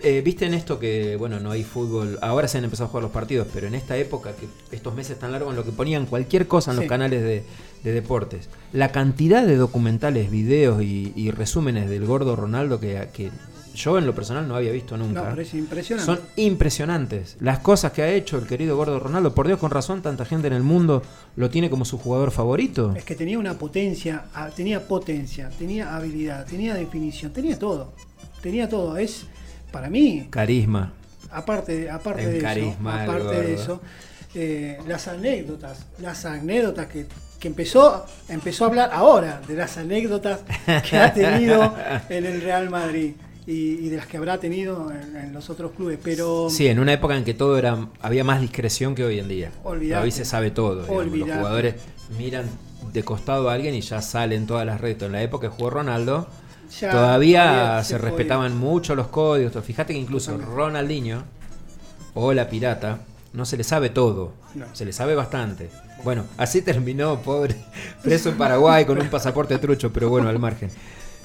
[0.00, 3.02] Eh, Viste en esto que, bueno, no hay fútbol, ahora se han empezado a jugar
[3.02, 6.06] los partidos, pero en esta época, que estos meses tan largos, en lo que ponían
[6.06, 7.42] cualquier cosa en los canales de,
[7.82, 13.30] de deportes, la cantidad de documentales, videos y, y resúmenes del gordo Ronaldo que, que
[13.74, 15.22] yo en lo personal no había visto nunca.
[15.22, 16.12] No, pero es impresionante.
[16.12, 17.36] Son impresionantes.
[17.40, 19.34] Las cosas que ha hecho el querido gordo Ronaldo.
[19.34, 21.02] Por Dios, con razón, tanta gente en el mundo
[21.36, 22.92] lo tiene como su jugador favorito.
[22.96, 27.92] Es que tenía una potencia, ah, tenía potencia, tenía habilidad, tenía definición, tenía todo.
[28.42, 28.96] Tenía todo.
[28.96, 29.26] Es,
[29.70, 30.92] para mí, Carisma.
[31.30, 33.80] aparte, aparte El de carisma eso, aparte de eso,
[34.34, 37.06] eh, las anécdotas, las anécdotas que,
[37.38, 40.40] que empezó, empezó a hablar ahora de las anécdotas
[40.88, 41.74] que ha tenido
[42.08, 43.12] en el Real Madrid
[43.46, 45.98] y, y de las que habrá tenido en, en los otros clubes.
[46.02, 49.28] Pero Sí, en una época en que todo era había más discreción que hoy en
[49.28, 49.50] día.
[49.64, 50.04] Olvidate.
[50.04, 50.82] Hoy se sabe todo.
[50.82, 51.18] digamos.
[51.28, 51.74] Los jugadores
[52.18, 52.44] miran
[52.92, 55.00] de costado a alguien y ya salen todas las redes.
[55.02, 56.26] En la época que jugó Ronaldo,
[56.70, 59.52] ya todavía, todavía se, respetaban mucho los códigos.
[59.64, 60.36] Fíjate que incluso.
[60.36, 61.22] Ronaldinho
[62.14, 62.98] o la pirata
[63.32, 64.32] no se le sabe todo.
[64.54, 64.66] No.
[64.72, 65.70] Se le sabe bastante.
[66.04, 67.56] Bueno, así terminó, pobre,
[68.02, 70.70] preso en Paraguay con un pasaporte trucho, pero bueno, al margen.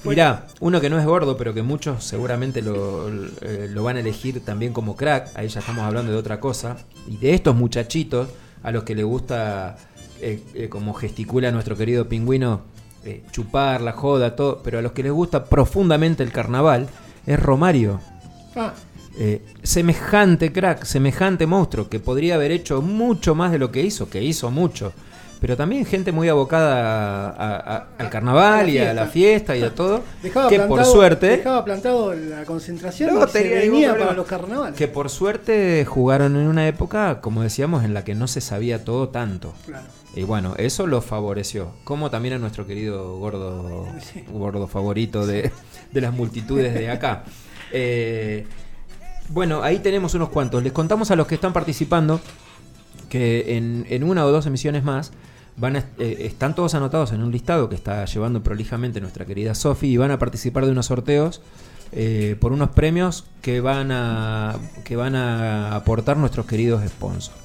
[0.04, 4.00] Mirá, uno que no es gordo, pero que muchos seguramente lo, eh, lo van a
[4.00, 6.76] elegir también como crack, ahí ya estamos hablando de otra cosa,
[7.06, 8.28] y de estos muchachitos
[8.62, 9.78] a los que le gusta,
[10.20, 12.60] eh, eh, como gesticula nuestro querido pingüino,
[13.04, 16.88] eh, chupar, la joda, todo, pero a los que les gusta profundamente el carnaval,
[17.26, 18.00] es Romario.
[18.56, 18.72] Ah,
[19.16, 24.10] Eh, semejante crack, semejante monstruo, que podría haber hecho mucho más de lo que hizo,
[24.10, 24.92] que hizo mucho.
[25.44, 29.62] Pero también gente muy abocada a- a- a- al carnaval y a la fiesta y
[29.62, 30.00] a todo.
[30.22, 31.26] dejaba que plantado, por suerte.
[31.36, 33.98] dejaba plantado la concentración No venía problema.
[33.98, 34.74] para los carnavales.
[34.74, 38.84] Que por suerte jugaron en una época, como decíamos, en la que no se sabía
[38.86, 39.52] todo tanto.
[39.66, 39.84] Claro.
[40.16, 41.72] Y bueno, eso lo favoreció.
[41.84, 44.24] Como también a nuestro querido gordo, Sí.
[44.32, 45.50] gordo favorito de,
[45.92, 47.24] de las multitudes de acá.
[47.76, 48.46] Eh,
[49.28, 50.62] bueno, ahí tenemos unos cuantos.
[50.62, 52.18] Les contamos a los que están participando
[53.10, 55.12] que en, en una o dos emisiones más
[55.56, 59.54] van a- eh, están todos anotados en un listado que está llevando prolijamente nuestra querida
[59.54, 61.40] Sofi y van a participar de unos sorteos
[61.92, 67.36] eh, por unos premios que van a que van a aportar nuestros queridos sponsors.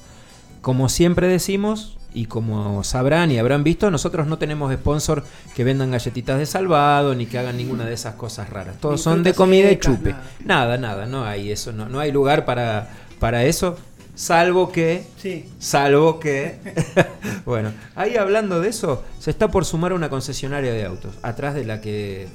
[0.60, 5.22] Como siempre decimos, y como sabrán y habrán visto, nosotros no tenemos sponsor
[5.54, 8.76] que vendan galletitas de salvado ni que hagan ninguna de esas cosas raras.
[8.80, 10.10] Todos Ni son de comida y chupe.
[10.10, 10.24] nada.
[10.44, 13.78] Nada, nada, no hay eso, no, no hay lugar para, para eso,
[14.14, 15.48] salvo que Sí.
[15.58, 16.58] Salvo que.
[17.44, 21.64] bueno, ahí hablando de eso, se está por sumar una concesionaria de autos, atrás de
[21.64, 22.28] la que.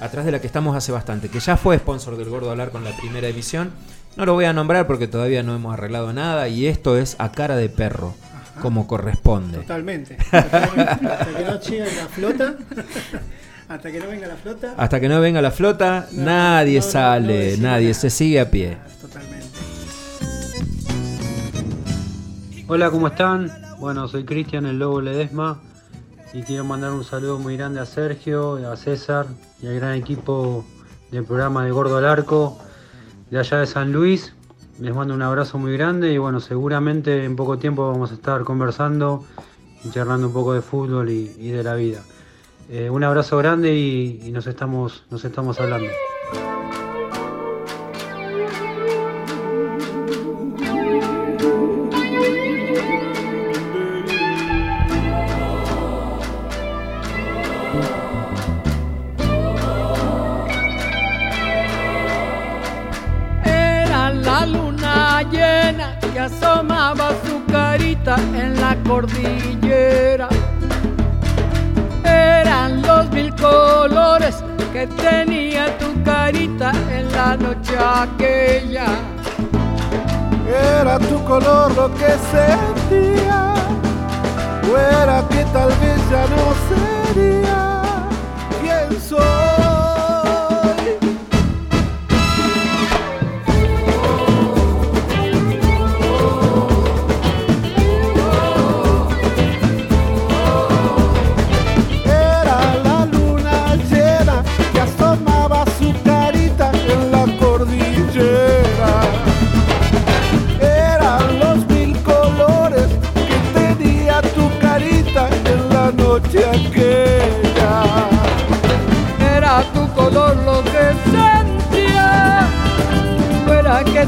[0.00, 2.82] Atrás de la que estamos hace bastante, que ya fue sponsor del Gordo Hablar con
[2.84, 3.70] la primera emisión.
[4.16, 7.30] No lo voy a nombrar porque todavía no hemos arreglado nada y esto es a
[7.32, 8.14] cara de perro,
[8.60, 9.58] como corresponde.
[9.58, 10.16] Totalmente.
[10.32, 12.54] Hasta que no llegue la flota.
[13.68, 14.74] Hasta que no venga la flota.
[14.76, 17.94] Hasta que no venga la flota, No, nadie no, sale, no nadie nada.
[18.00, 18.76] se sigue a pie.
[22.66, 23.52] Hola, ¿cómo están?
[23.78, 25.60] Bueno, soy Cristian, el Lobo Ledesma,
[26.32, 29.26] y quiero mandar un saludo muy grande a Sergio, a César
[29.60, 30.64] y al gran equipo
[31.10, 32.58] del programa de Gordo al Arco
[33.30, 34.34] de allá de San Luis.
[34.78, 38.42] Les mando un abrazo muy grande y bueno, seguramente en poco tiempo vamos a estar
[38.44, 39.26] conversando
[39.84, 42.00] y charlando un poco de fútbol y, de la vida.
[42.70, 45.90] Eh, un abrazo grande y, y nos, estamos, nos estamos hablando.
[81.92, 83.54] Que sentía,
[84.70, 88.08] o era que tal vez ya no sería
[88.60, 89.53] quien soy.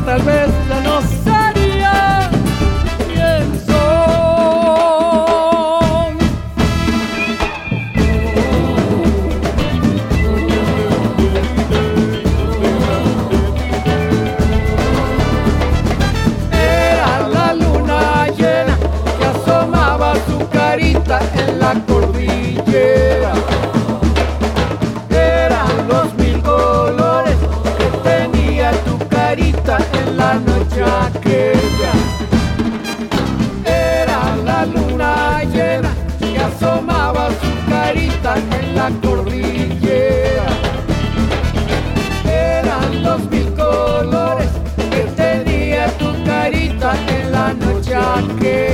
[0.06, 0.65] Tal vez
[48.20, 48.65] noche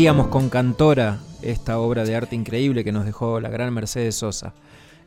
[0.00, 4.54] Seguíamos con Cantora, esta obra de arte increíble que nos dejó la gran Mercedes Sosa.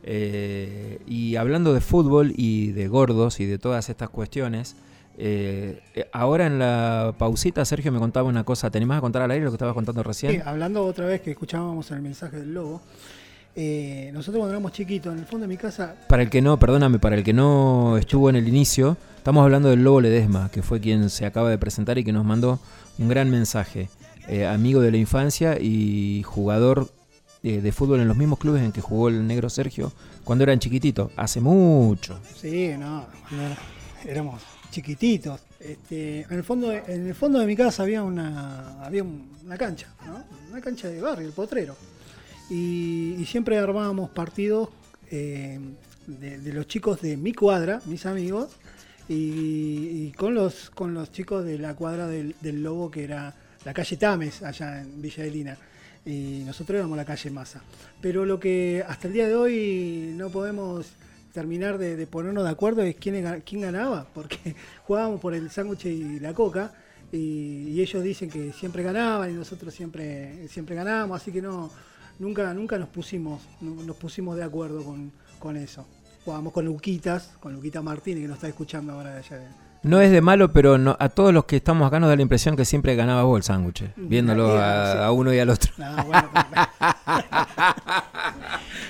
[0.04, 4.76] Eh, y hablando de fútbol y de gordos y de todas estas cuestiones,
[5.18, 8.70] eh, eh, ahora en la pausita Sergio me contaba una cosa.
[8.70, 10.30] ¿Te animás a contar al aire lo que estabas contando recién?
[10.30, 12.80] Sí, hablando otra vez que escuchábamos el mensaje del lobo,
[13.56, 16.56] eh, nosotros cuando éramos chiquitos, en el fondo de mi casa, Para el que no,
[16.60, 20.62] perdóname, para el que no estuvo en el inicio, estamos hablando del Lobo Ledesma, que
[20.62, 22.60] fue quien se acaba de presentar y que nos mandó
[22.96, 23.88] un gran mensaje.
[24.28, 26.88] Eh, amigo de la infancia y jugador
[27.42, 29.92] eh, de fútbol en los mismos clubes en que jugó el negro Sergio
[30.24, 32.18] cuando eran chiquititos, hace mucho.
[32.34, 33.58] sí, no, era-
[34.10, 35.40] éramos chiquititos.
[35.60, 39.56] Este, en, el fondo, en el fondo de mi casa había una, había un- una
[39.58, 40.24] cancha, ¿no?
[40.50, 41.76] una cancha de barrio, el potrero.
[42.50, 44.68] Y, siempre armábamos partidos
[45.10, 45.58] eh,
[46.06, 48.52] de, de los chicos de mi cuadra, mis amigos,
[49.08, 49.14] y,
[50.08, 53.72] y con los con los chicos de la cuadra del, del Lobo, que era la
[53.74, 55.58] calle Tames, allá en Villa de Lina.
[56.06, 57.62] Y nosotros éramos la calle Masa.
[58.00, 60.86] Pero lo que hasta el día de hoy no podemos
[61.32, 64.54] terminar de, ponernos de acuerdo es quién, ga- quién ganaba, porque
[64.86, 66.72] jugábamos por el sándwich y la coca.
[67.10, 71.70] Y, ellos dicen que siempre ganaban y nosotros siempre, siempre ganábamos, así que no,
[72.18, 75.86] nunca, nunca nos pusimos, no- nos pusimos de acuerdo con, con eso.
[76.24, 79.36] Jugábamos con Luquitas, con Luquita Martínez, que nos está escuchando ahora de allá
[79.84, 82.22] No es de malo, pero no- a todos los que estamos acá nos da la
[82.22, 85.70] impresión que siempre ganaba vos el sándwich, viéndolo a, a uno y al otro.
[85.76, 86.28] No, bueno,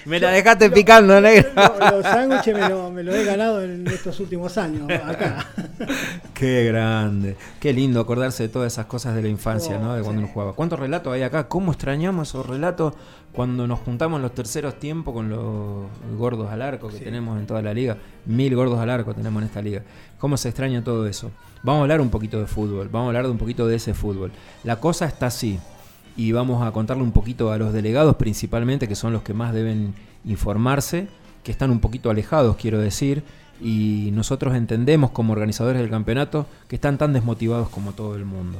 [0.06, 1.50] Me la dejaste picando, negro.
[1.56, 5.46] Lo- los sándwiches me lo, me lo he ganado en estos últimos años acá.
[6.34, 7.36] Qué grande.
[7.60, 9.94] Qué lindo acordarse de todas esas cosas de la infancia, ¿no?
[9.94, 10.24] De cuando sí.
[10.24, 10.52] uno jugaba.
[10.52, 11.48] ¿Cuántos relatos hay acá?
[11.48, 12.94] ¿Cómo extrañamos esos relatos
[13.32, 15.86] cuando nos juntamos los terceros tiempos con los
[16.18, 17.04] gordos al arco que Sí.
[17.04, 17.96] tenemos en toda la liga?
[18.26, 19.82] Mil gordos al arco tenemos en esta liga.
[20.18, 21.30] ¿Cómo se extraña todo eso?
[21.62, 22.88] Vamos a hablar un poquito de fútbol.
[22.90, 24.32] Vamos a hablar de un poquito de ese fútbol.
[24.64, 25.58] La cosa está así.
[26.16, 29.52] Y vamos a contarle un poquito a los delegados principalmente, que son los que más
[29.52, 29.94] deben
[30.24, 31.08] informarse,
[31.42, 33.22] que están un poquito alejados, quiero decir,
[33.60, 38.58] y nosotros entendemos como organizadores del campeonato que están tan desmotivados como todo el mundo.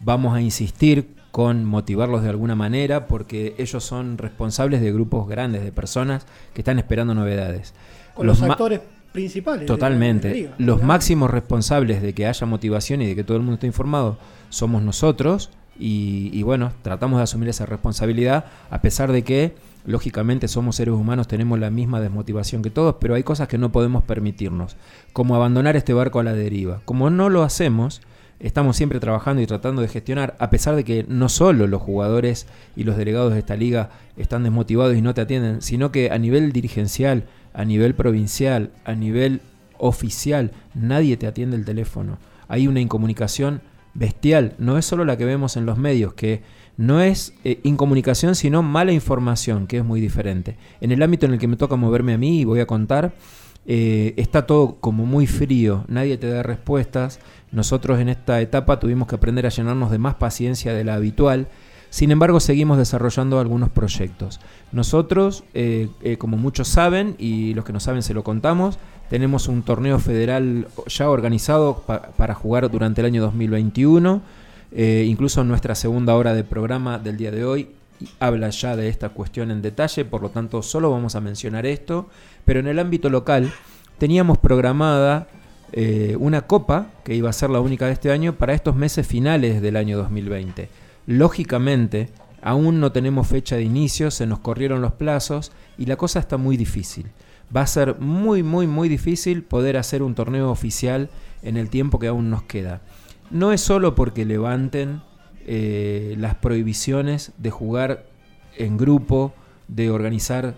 [0.00, 5.64] Vamos a insistir con motivarlos de alguna manera porque ellos son responsables de grupos grandes
[5.64, 7.74] de personas que están esperando novedades.
[8.14, 8.80] Con los, actores
[9.12, 9.60] principales.
[9.60, 10.28] de la- Totalmente.
[10.28, 13.42] de la liga, Los máximos responsables de que haya motivación y de que todo el
[13.42, 14.18] mundo esté informado
[14.50, 19.54] somos nosotros y, bueno, tratamos de asumir esa responsabilidad a pesar de que
[19.84, 23.72] lógicamente somos seres humanos, tenemos la misma desmotivación que todos, pero hay cosas que no
[23.72, 24.76] podemos permitirnos,
[25.12, 26.80] como abandonar este barco a la deriva.
[26.84, 28.00] Como no lo hacemos,
[28.40, 32.46] estamos siempre trabajando y tratando de gestionar, a pesar de que no solo los jugadores
[32.76, 36.18] y los delegados de esta liga están desmotivados y no te atienden, sino que a
[36.18, 39.40] nivel dirigencial, a nivel provincial, a nivel
[39.78, 42.18] oficial, nadie te atiende el teléfono.
[42.48, 43.60] Hay una incomunicación
[43.94, 46.42] bestial, no es solo la que vemos en los medios, que
[46.76, 50.56] no es eh, incomunicación, sino mala información, que es muy diferente.
[50.80, 53.14] En el ámbito en el que me toca moverme a mí, y voy a contar,
[53.66, 57.20] eh, está todo como muy frío, nadie te da respuestas.
[57.52, 61.48] Nosotros en esta etapa tuvimos que aprender a llenarnos de más paciencia de la habitual.
[61.90, 64.40] Sin embargo, seguimos desarrollando algunos proyectos.
[64.72, 65.88] Nosotros, eh,
[66.18, 70.68] como muchos saben, y los que no saben se lo contamos, tenemos un torneo federal
[70.86, 71.82] ya organizado
[72.16, 74.22] para jugar durante el año 2021
[74.76, 77.68] eh, incluso nuestra segunda hora de programa del día de hoy
[78.18, 82.08] habla ya de esta cuestión en detalle, por lo tanto solo vamos a mencionar esto,
[82.44, 83.52] pero en el ámbito local
[83.98, 85.28] teníamos programada
[85.72, 89.06] eh, una copa que iba a ser la única de este año para estos meses
[89.06, 90.68] finales del año 2020.
[91.06, 92.08] Lógicamente,
[92.42, 96.36] aún no tenemos fecha de inicio, se nos corrieron los plazos y la cosa está
[96.36, 97.06] muy difícil.
[97.54, 101.10] Va a ser muy, muy, muy difícil poder hacer un torneo oficial
[101.42, 102.80] en el tiempo que aún nos queda
[103.30, 105.02] no es solo porque levanten
[105.46, 108.06] eh, las prohibiciones de jugar
[108.56, 109.34] en grupo,
[109.68, 110.54] de organizar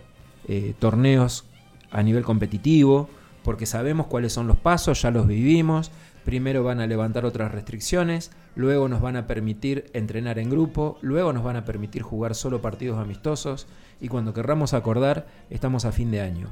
[0.47, 1.47] eh, torneos
[1.91, 3.09] a nivel competitivo,
[3.43, 5.91] porque sabemos cuáles son los pasos, ya los vivimos.
[6.25, 11.33] Primero van a levantar otras restricciones, luego nos van a permitir entrenar en grupo, luego
[11.33, 13.69] nos van a permitir jugar solo partidos amistosos
[14.01, 16.49] y cuando querramos acordar estamos a fin de año.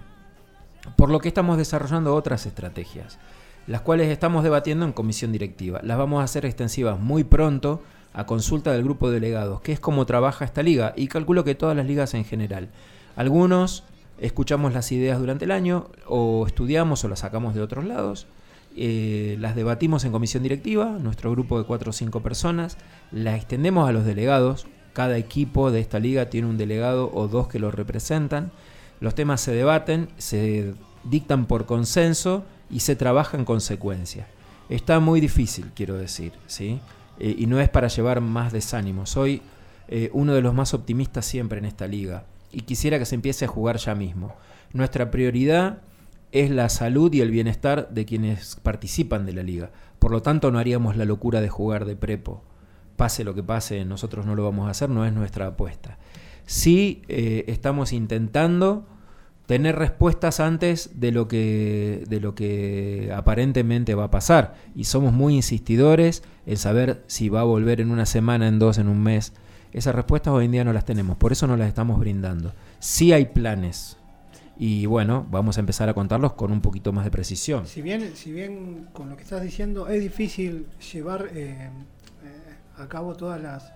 [0.97, 3.19] Por lo que estamos desarrollando otras estrategias
[3.67, 5.81] las cuales estamos debatiendo en comisión directiva.
[5.83, 7.83] Las vamos a hacer extensivas muy pronto
[8.13, 11.55] a consulta del grupo de delegados, que es como trabaja esta liga, y calculo que
[11.55, 12.69] todas las ligas en general.
[13.17, 13.85] Algunos
[14.19, 18.27] escuchamos las ideas durante el año, o estudiamos o las sacamos de otros lados,
[18.77, 22.77] eh, las debatimos en comisión directiva, nuestro grupo de 4 o 5 personas,
[23.11, 27.49] las extendemos a los delegados, cada equipo de esta liga tiene un delegado o dos
[27.49, 28.53] que lo representan,
[29.05, 30.75] los temas se debaten, se
[31.05, 34.27] dictan por consenso, y se trabaja en consecuencia.
[34.69, 36.81] Está muy difícil, quiero decir, ¿sí?
[37.19, 39.07] Eh, y no es para llevar más desánimo.
[39.07, 39.43] Soy
[39.89, 43.45] eh, uno de los más optimistas siempre en esta liga y quisiera que se empiece
[43.45, 44.35] a jugar ya mismo.
[44.73, 45.83] Nuestra prioridad
[46.33, 49.71] es la salud y el bienestar de quienes participan de la liga.
[50.01, 52.43] Por lo tanto, no haríamos la locura de jugar de prepo.
[52.97, 55.99] Pase lo que pase, nosotros no lo vamos a hacer, no es nuestra apuesta.
[56.47, 58.87] Sí eh, estamos intentando
[59.47, 65.13] tener respuestas antes de lo que de lo que aparentemente va a pasar y somos
[65.13, 69.03] muy insistidores en saber si va a volver en una semana, en dos, en un
[69.03, 69.33] mes.
[69.73, 72.53] Esas respuestas hoy en día no las tenemos, por eso no las estamos brindando.
[72.79, 73.97] Sí hay planes
[74.57, 77.67] y bueno, vamos a empezar a contarlos con un poquito más de precisión.
[77.67, 81.71] Si bien, si bien con lo que estás diciendo es difícil llevar eh, eh,
[82.79, 83.73] a cabo todas las,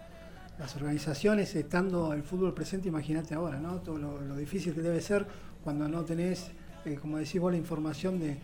[0.58, 3.80] las organizaciones estando el fútbol presente, imagínate ahora, ¿no?
[3.80, 5.26] Todo lo difícil que debe ser
[5.62, 6.50] cuando no tenés,
[6.84, 8.36] eh, como decís vos, la información de,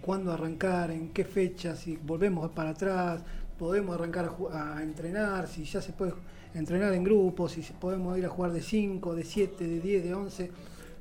[0.00, 3.20] cuándo arrancar, en qué fecha, si volvemos para atrás,
[3.58, 6.14] podemos arrancar a, entrenar, si ya se puede
[6.54, 10.14] entrenar en grupos, si podemos ir a jugar de 5, de 7, de 10, de
[10.14, 10.50] 11.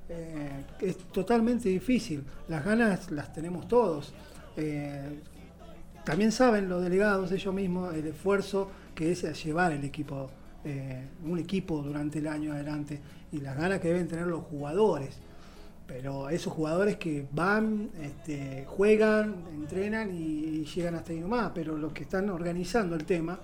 [0.09, 2.23] Eh, es totalmente difícil.
[2.47, 4.13] Las ganas las tenemos todos.
[4.57, 5.19] Eh,
[6.03, 10.29] también saben los delegados ellos mismos el esfuerzo que es llevar el equipo,
[11.23, 12.99] un equipo durante el año adelante
[13.31, 15.19] y las ganas que deben tener los jugadores
[15.91, 21.91] pero esos jugadores que van, este, juegan, entrenan y, llegan hasta ahí nomás, pero los
[21.91, 23.37] que están organizando el tema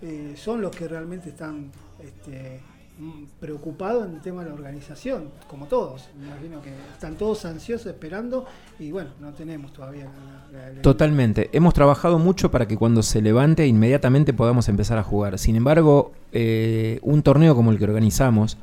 [0.00, 1.70] eh, son los que realmente están
[2.02, 2.60] este,
[2.98, 6.08] mm, preocupados en el tema de la organización, como todos.
[6.18, 8.46] Me imagino que están todos ansiosos esperando
[8.78, 10.06] y bueno, no tenemos todavía
[10.50, 11.50] la, Totalmente.
[11.52, 15.38] Hemos trabajado mucho para que cuando se levante inmediatamente podamos empezar a jugar.
[15.38, 18.56] Sin embargo, eh, un torneo como el que organizamos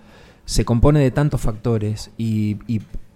[0.45, 2.57] se compone de tantos factores y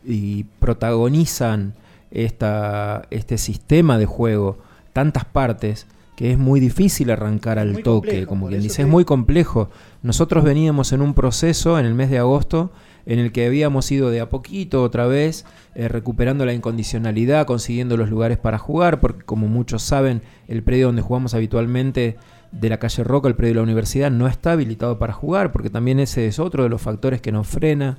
[0.06, 1.74] y protagonizan
[2.12, 4.60] esta, este sistema de juego
[4.93, 9.70] tantas partes que es muy difícil arrancar al toque, como quien dice, es muy complejo.
[10.04, 12.72] Nosotros veníamos en un proceso en el mes de agosto
[13.06, 15.45] en el que habíamos ido de a poquito otra vez
[15.76, 20.88] eh, recuperando la incondicionalidad, consiguiendo los lugares para jugar, porque como muchos saben, el predio
[20.88, 22.18] donde jugamos habitualmente
[22.51, 25.72] de la calle Roca, el predio de la universidad, no está habilitado para jugar, porque
[25.72, 27.97] también ese es otro de los factores que nos frena.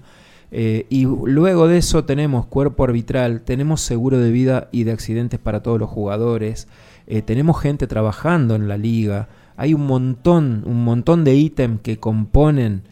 [0.50, 5.40] Eh, y luego de eso tenemos cuerpo arbitral, tenemos seguro de vida y de accidentes
[5.40, 6.68] para todos los jugadores,
[7.06, 11.98] eh, tenemos gente trabajando en la liga, Hay un montón, un montón de ítems que
[11.98, 12.82] componen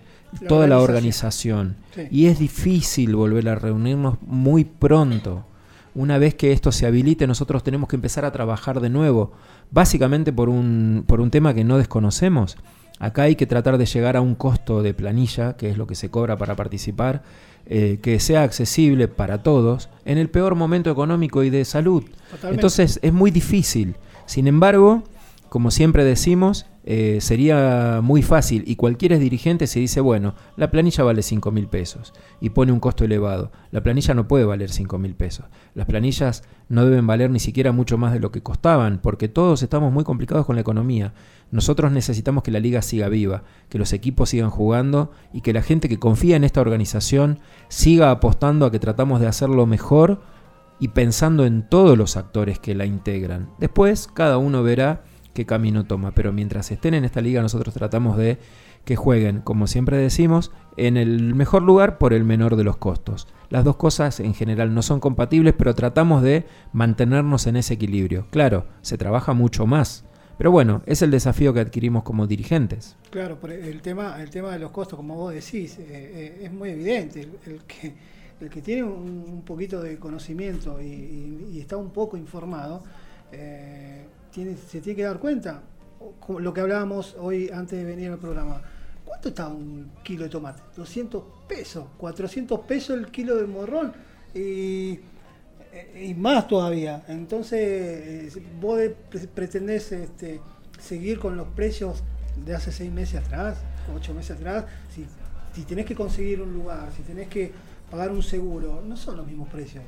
[0.40, 1.76] La toda la organización.
[1.92, 2.08] organización.
[2.10, 2.16] Sí.
[2.22, 5.44] Y es difícil volver a reunirnos muy pronto.
[5.94, 9.32] Una vez que esto se habilite, nosotros tenemos que empezar a trabajar de nuevo,
[9.72, 12.56] básicamente por un, por un tema que no desconocemos.
[13.02, 15.96] Acá hay que tratar de llegar a un costo de planilla, que es lo que
[15.96, 17.24] se cobra para participar,
[17.66, 22.04] eh, que sea accesible para todos en el peor momento económico y de salud.
[22.04, 22.54] Totalmente.
[22.54, 23.96] Entonces es muy difícil.
[24.26, 25.02] Sin embargo,
[25.52, 31.04] como siempre decimos, eh, sería muy fácil y cualquiera dirigente se dice, bueno, la planilla
[31.04, 33.52] vale 5 mil pesos y pone un costo elevado.
[33.70, 35.44] La planilla no puede valer 5 mil pesos.
[35.74, 39.62] Las planillas no deben valer ni siquiera mucho más de lo que costaban, porque todos
[39.62, 41.12] estamos muy complicados con la economía.
[41.50, 45.60] Nosotros necesitamos que la liga siga viva, que los equipos sigan jugando y que la
[45.60, 50.22] gente que confía en esta organización siga apostando a que tratamos de hacerlo mejor
[50.80, 53.50] y pensando en todos los actores que la integran.
[53.58, 55.02] Después cada uno verá
[55.32, 58.38] qué camino toma, pero mientras estén en esta liga nosotros tratamos de
[58.84, 63.28] que jueguen, como siempre decimos, en el mejor lugar por el menor de los costos.
[63.48, 68.26] Las dos cosas en general no son compatibles, pero tratamos de mantenernos en ese equilibrio.
[68.30, 70.04] Claro, se trabaja mucho más,
[70.38, 72.96] pero bueno, es el desafío que adquirimos como dirigentes.
[73.10, 76.70] Claro, el tema, el tema de los costos, como vos decís, eh, eh, es muy
[76.70, 77.20] evidente.
[77.20, 77.92] El, que,
[78.40, 82.82] el que tiene un, poquito de conocimiento y está un poco informado,
[83.32, 85.62] eh, se tiene que dar cuenta.
[86.28, 88.60] Lo que hablábamos hoy antes de venir al programa.
[89.04, 90.62] ¿Cuánto está un kilo de tomate?
[90.76, 93.92] 200 pesos, 400 pesos el kilo de morrón
[94.34, 95.00] y,
[96.00, 97.04] y más todavía.
[97.08, 97.60] Entonces,
[98.36, 98.80] eh, vos
[99.34, 100.40] pretendés este,
[100.80, 102.02] seguir con los precios
[102.44, 103.58] de hace seis meses atrás,
[103.94, 104.64] ocho meses atrás.
[104.90, 105.06] Si,
[105.54, 107.52] si tenés que conseguir un lugar, si tenés que
[107.90, 109.84] pagar un seguro, no son los mismos precios.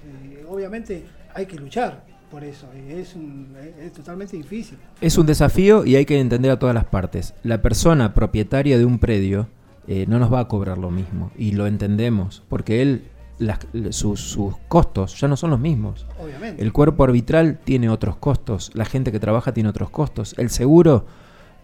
[0.47, 2.67] Obviamente hay que luchar por eso.
[2.89, 4.77] es, un- es totalmente difícil.
[5.01, 7.33] Es un desafío y hay que entender a todas las partes.
[7.45, 9.47] La persona propietaria de un predio
[9.87, 13.05] eh, no nos va a cobrar lo mismo y lo entendemos porque él
[13.39, 13.61] las-
[13.91, 16.07] sus, sus costos ya no son los mismos.
[16.21, 16.61] Obviamente.
[16.63, 20.35] El cuerpo arbitral tiene otros costos, la gente que trabaja tiene otros costos.
[20.39, 21.07] El seguro,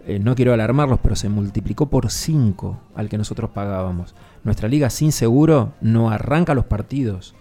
[0.07, 4.15] eh, no quiero alarmarlos, pero se multiplicó por 5 al que nosotros pagábamos.
[4.45, 7.35] Nuestra liga sin seguro no arranca los partidos.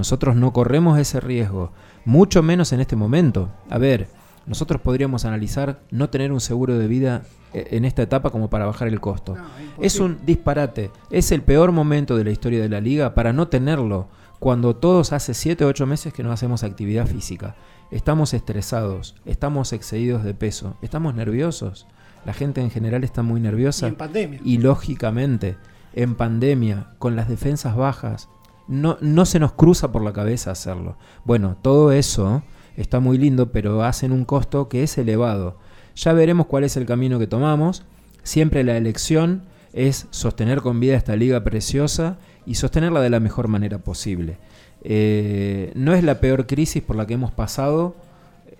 [0.00, 1.72] Nosotros no corremos ese riesgo,
[2.06, 3.50] mucho menos en este momento.
[3.68, 4.08] A ver,
[4.46, 8.64] nosotros podríamos analizar no tener un seguro de vida eh, en esta etapa como para
[8.64, 9.36] bajar el costo.
[9.36, 9.44] No,
[9.78, 10.90] Es un disparate.
[11.10, 14.08] Es el peor momento de la historia de la liga para no tenerlo.
[14.38, 17.56] Cuando todos hace 7 o 8 meses que no hacemos actividad física.
[17.90, 21.86] Estamos estresados, estamos excedidos de peso, estamos nerviosos.
[22.24, 23.84] La gente en general está muy nerviosa.
[23.84, 24.40] Y en pandemia.
[24.46, 25.58] Y lógicamente,
[25.92, 28.30] en pandemia, con las defensas bajas,
[28.70, 30.96] no, no se nos cruza por la cabeza hacerlo.
[31.24, 32.42] Bueno, todo eso
[32.76, 35.58] está muy lindo, pero hacen un costo que es elevado.
[35.96, 37.82] Ya veremos cuál es el camino que tomamos.
[38.22, 39.42] Siempre la elección
[39.72, 44.38] es sostener con vida esta liga preciosa y sostenerla de la mejor manera posible.
[44.82, 47.96] Eh, no es la peor crisis por la que hemos pasado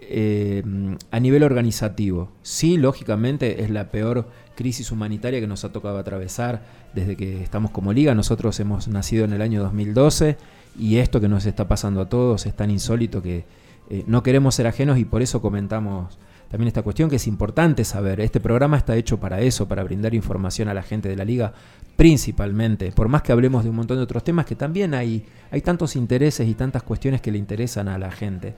[0.00, 0.64] eh,
[1.12, 2.32] a nivel organizativo.
[2.42, 4.28] Sí, lógicamente es la peor
[4.60, 6.60] crisis humanitaria que nos ha tocado atravesar
[6.94, 8.14] desde que estamos como liga.
[8.14, 10.36] Nosotros hemos nacido en el año 2012
[10.78, 13.46] y esto que nos está pasando a todos es tan insólito que
[13.88, 16.18] eh, no queremos ser ajenos y por eso comentamos
[16.50, 18.20] también esta cuestión que es importante saber.
[18.20, 21.54] Este programa está hecho para eso, para brindar información a la gente de la liga
[21.96, 25.62] principalmente, por más que hablemos de un montón de otros temas que también hay, hay
[25.62, 28.54] tantos intereses y tantas cuestiones que le interesan a la gente.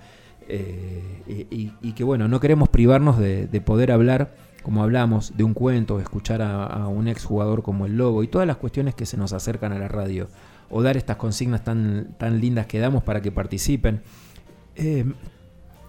[0.49, 6.01] Eh, y, que bueno, no queremos privarnos de poder hablar, como hablamos, de un cuento,
[6.01, 9.33] escuchar a, a un exjugador como el Lobo y todas las cuestiones que se nos
[9.33, 10.29] acercan a la radio,
[10.71, 14.03] o dar estas consignas tan, tan lindas que damos para que participen.
[14.75, 15.05] Eh,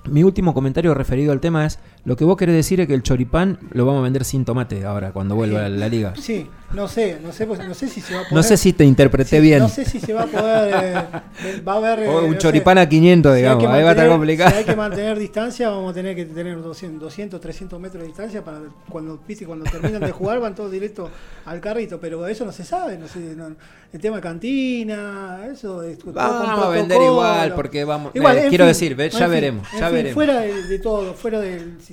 [0.09, 3.01] mi último comentario referido al tema es, lo que vos querés decir es que el
[3.03, 6.13] choripán lo vamos a vender sin tomate ahora, cuando vuelva a la liga.
[6.19, 8.35] Sí, no sé, no sé, pues, no sé si se va a poder.
[8.35, 9.59] No sé si te interpreté Sí, bien.
[9.59, 10.73] No sé si se va a poder.
[10.83, 11.99] eh, va a haber.
[11.99, 13.91] eh, O un no sé, choripán a 500, si hay digamos, que ahí va a
[13.93, 14.51] estar complicado.
[14.51, 18.07] Si hay que mantener distancia, vamos a tener que tener 200, 200 300 metros de
[18.07, 21.09] distancia para cuando, viste, cuando terminan de jugar van todos directo
[21.45, 22.97] al carrito, pero eso no se sabe.
[22.97, 23.55] No sé, no-
[23.93, 25.99] el tema de cantina, eso es.
[26.03, 30.13] Vamos a vender igual, porque vamos- Igual, eh, quiero fin, decir, ya veremos, ya veremos.
[30.15, 31.92] Fuera de, de todo, fuera del sistema,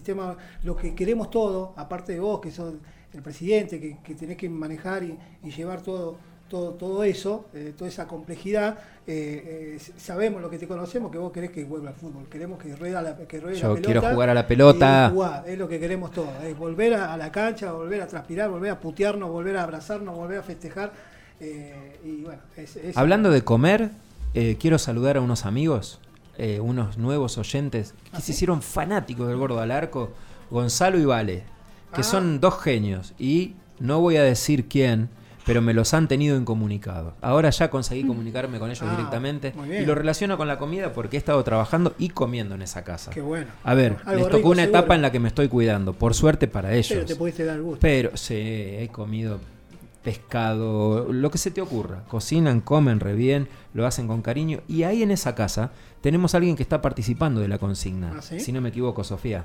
[0.64, 2.74] lo que queremos todo, aparte de vos, que sos
[3.12, 6.16] el presidente, que, que tenés que manejar y, y llevar todo,
[6.48, 11.18] todo, todo eso, eh, toda esa complejidad, eh, eh, sabemos lo que te conocemos, que
[11.18, 13.86] vos querés que vuelva al fútbol, queremos que rueda la, que ruede Yo la pelota.
[14.00, 15.10] quiero jugar a la pelota.
[15.12, 18.50] jugar, es lo que queremos todos, es volver a, a la cancha, volver a transpirar,
[18.50, 20.92] volver a putearnos, volver a abrazarnos, volver a festejar.
[22.04, 23.90] y bueno, es, es- Hablando de comer,
[24.34, 26.00] eh, quiero saludar a unos amigos,
[26.38, 28.32] eh, unos nuevos oyentes que ¿Ah, se sí?
[28.32, 30.10] hicieron fanáticos del Gordo al Arco,
[30.50, 31.42] Gonzalo y Vale.
[31.94, 32.04] que Ah.
[32.04, 35.08] son dos genios y no voy a decir quién,
[35.46, 37.14] pero me los han tenido incomunicados.
[37.22, 41.16] Ahora ya conseguí comunicarme con ellos Ah, directamente y lo relaciono con la comida porque
[41.16, 43.10] he estado trabajando y comiendo en esa casa.
[43.10, 43.46] Qué bueno.
[43.64, 44.78] A ver, Algo les tocó rico, una seguro.
[44.78, 46.88] etapa en la que me estoy cuidando, por suerte para ellos.
[46.90, 47.78] Pero te pudiste dar gusto.
[47.80, 49.40] Pero sí, he comido
[50.04, 52.04] pescado, lo que se te ocurra.
[52.08, 54.60] Cocinan, comen re bien, lo hacen con cariño.
[54.68, 55.70] Y ahí en esa casa
[56.00, 58.12] tenemos a alguien que está participando de la consigna.
[58.18, 58.40] ¿Ah, sí?
[58.40, 59.44] Si no me equivoco, Sofía.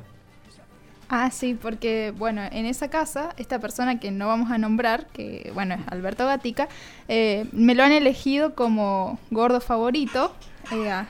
[1.08, 5.51] Ah, sí, porque, bueno, en esa casa, esta persona que no vamos a nombrar, que,
[5.53, 6.68] bueno, es Alberto Gatica,
[7.08, 10.34] eh, me lo han elegido como gordo favorito.
[10.72, 11.08] Eh, a-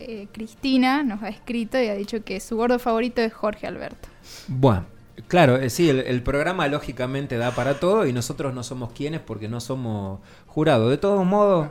[0.00, 4.08] eh, Cristina nos ha escrito y ha dicho que su gordo favorito es Jorge Alberto.
[4.48, 4.84] Bueno,
[5.28, 9.20] claro, eh, sí, el, el programa lógicamente da para todo y nosotros no somos quienes
[9.20, 10.90] porque no somos jurados.
[10.90, 11.68] De todos modos,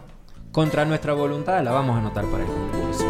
[0.53, 3.03] contra nuestra voluntad la vamos a anotar para el concurso.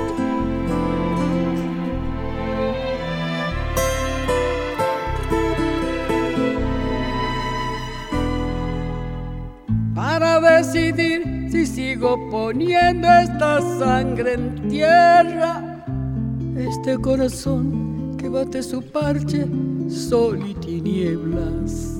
[9.94, 15.86] para decidir si sigo poniendo esta sangre en tierra.
[16.56, 19.46] Este corazón que bate su parche,
[19.90, 22.00] sol y tinieblas.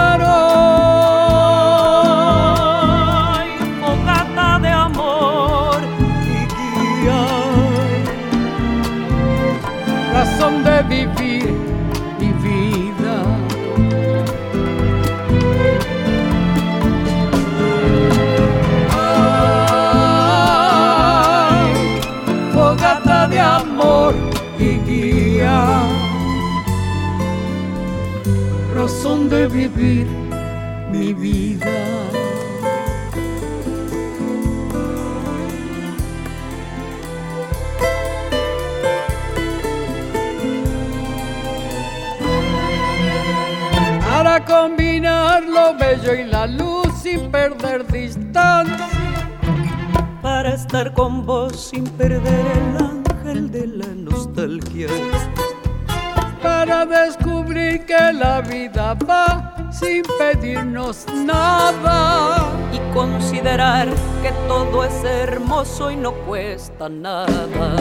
[64.51, 67.75] todo es hermoso y no cuesta nada.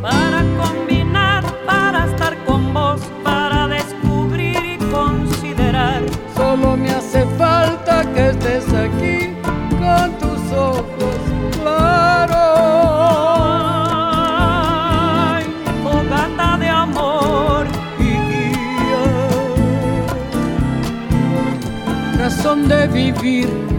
[0.00, 6.02] Para combinar, para estar con vos, para descubrir y considerar.
[6.36, 9.34] Solo me hace falta que estés aquí
[9.82, 11.16] con tus ojos
[11.60, 12.38] claros.
[15.34, 15.44] Ay,
[15.82, 17.66] fogata de amor
[17.98, 19.04] y guía.
[22.18, 23.71] Razón de vivir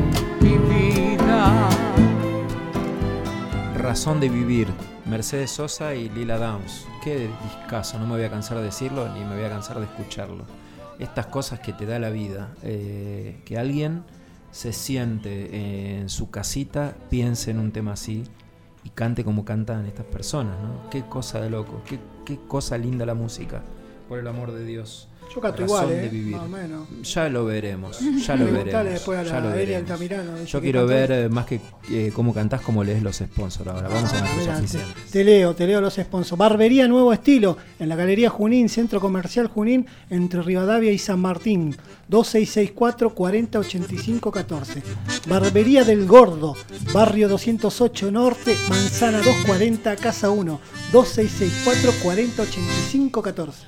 [3.93, 4.67] Razón de vivir.
[5.05, 6.87] Mercedes Sosa y Lila Downs.
[7.03, 9.85] Qué discazo, no me voy a cansar de decirlo ni me voy a cansar de
[9.85, 10.45] escucharlo.
[10.97, 12.55] Estas cosas que te da la vida.
[12.63, 14.03] eh, que alguien
[14.49, 18.23] se siente en su casita, piense en un tema así
[18.83, 20.55] y cante como cantan estas personas.
[20.89, 23.61] Qué cosa de loco, qué, qué cosa linda la música,
[24.09, 25.07] por el amor de Dios.
[25.33, 26.35] Yo canto igual, de eh, vivir.
[26.35, 26.87] más o menos.
[27.03, 28.85] Ya lo veremos, ya lo veremos.
[28.85, 29.91] después a ya la lo Elia veremos.
[29.91, 31.59] Altamirano, dice Yo quiero ver eh, más que
[31.91, 33.87] eh, cómo cantás, cómo lees los sponsors ahora.
[33.87, 34.77] Vamos a te, oficiales.
[35.11, 36.37] te leo, te leo los sponsors.
[36.37, 41.75] Barbería Nuevo Estilo, en la Galería Junín, Centro Comercial Junín, entre Rivadavia y San Martín.
[42.07, 44.83] 2664 40 85 14.
[45.27, 46.55] Barbería del Gordo,
[46.93, 50.59] Barrio 208 Norte, Manzana 240, Casa 1.
[50.91, 53.65] 2664 40 85 14.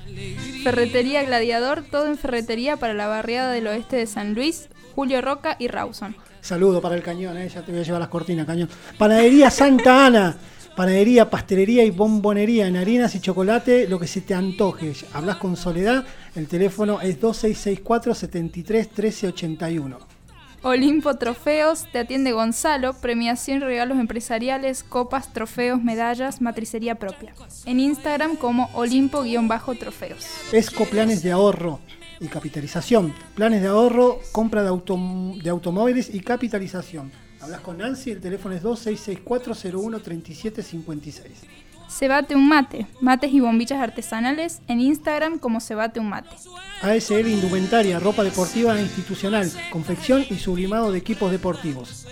[0.62, 5.56] Ferretería Gladiador, todo en ferretería para la barriada del oeste de San Luis, Julio Roca
[5.58, 6.16] y Rawson.
[6.40, 8.68] Saludo para el cañón, eh, ya te voy a llevar las cortinas, cañón.
[8.98, 10.36] Panadería Santa Ana.
[10.76, 14.92] Panadería, pastelería y bombonería en harinas y chocolate, lo que se te antoje.
[15.14, 16.04] Hablas con Soledad,
[16.36, 19.98] el teléfono es 2664 73 1381.
[20.62, 27.34] Olimpo Trofeos, te atiende Gonzalo, premiación y regalos empresariales, copas, trofeos, medallas, matricería propia.
[27.66, 30.26] En Instagram como Olimpo-trofeos.
[30.52, 31.78] Esco Planes de Ahorro
[32.20, 33.14] y Capitalización.
[33.36, 37.12] Planes de ahorro, compra de, autom- de automóviles y capitalización.
[37.40, 41.32] Hablas con Nancy, el teléfono es 2664 01 3756.
[41.88, 46.36] Cebate un mate, mates y bombillas artesanales en Instagram como Cebate un mate.
[46.82, 52.06] ASL Indumentaria, ropa deportiva e institucional, confección y sublimado de equipos deportivos.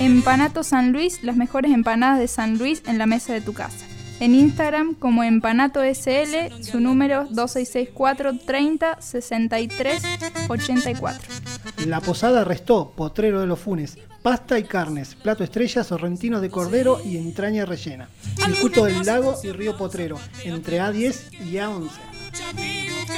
[0.00, 3.86] Empanato San Luis, las mejores empanadas de San Luis en la mesa de tu casa.
[4.20, 10.02] En Instagram como Empanato SL, su número 2664 30 63
[10.48, 11.28] 84.
[11.86, 17.00] La Posada Restó, Potrero de los Funes, pasta y carnes, plato estrella, sorrentinos de cordero
[17.02, 18.10] y entraña rellena.
[18.36, 21.88] Circuito del Lago y Río Potrero, entre A10 y A11.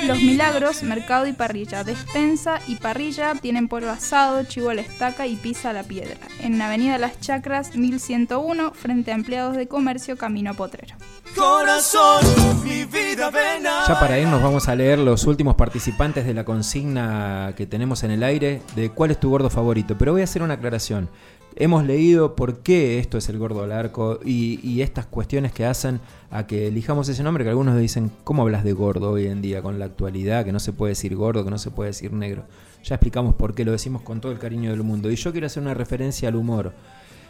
[0.07, 5.26] Los Milagros, mercado y parrilla, despensa y parrilla tienen pollo asado, chivo a la estaca
[5.26, 6.16] y pizza a la piedra.
[6.40, 10.97] En Avenida Las Chacras 1101, frente a empleados de comercio, camino a Potrero.
[11.36, 12.24] Corazón,
[12.64, 16.45] mi vida ven a Ya para irnos vamos a leer los últimos participantes de la
[16.45, 19.97] consigna que tenemos en el aire de cuál es tu gordo favorito.
[19.97, 21.09] Pero voy a hacer una aclaración.
[21.55, 26.00] Hemos leído por qué esto es el gordo al arco y, estas cuestiones que hacen
[26.30, 29.61] a que elijamos ese nombre que algunos dicen, ¿cómo hablas de gordo hoy en día
[29.61, 30.46] con la actualidad?
[30.46, 32.44] Que no se puede decir gordo, que no se puede decir negro.
[32.84, 35.11] Ya explicamos por qué lo decimos con todo el cariño del mundo.
[35.11, 36.72] Y yo quiero hacer una referencia al humor.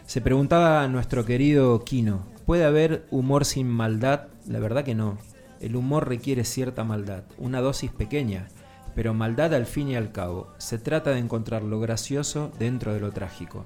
[0.05, 4.27] Se preguntaba nuestro querido Kino, ¿puede haber humor sin maldad?
[4.47, 5.17] La verdad que no.
[5.59, 8.47] El humor requiere cierta maldad, una dosis pequeña,
[8.95, 10.47] pero maldad al fin y al cabo.
[10.57, 13.65] Se trata de encontrar lo gracioso dentro de lo trágico.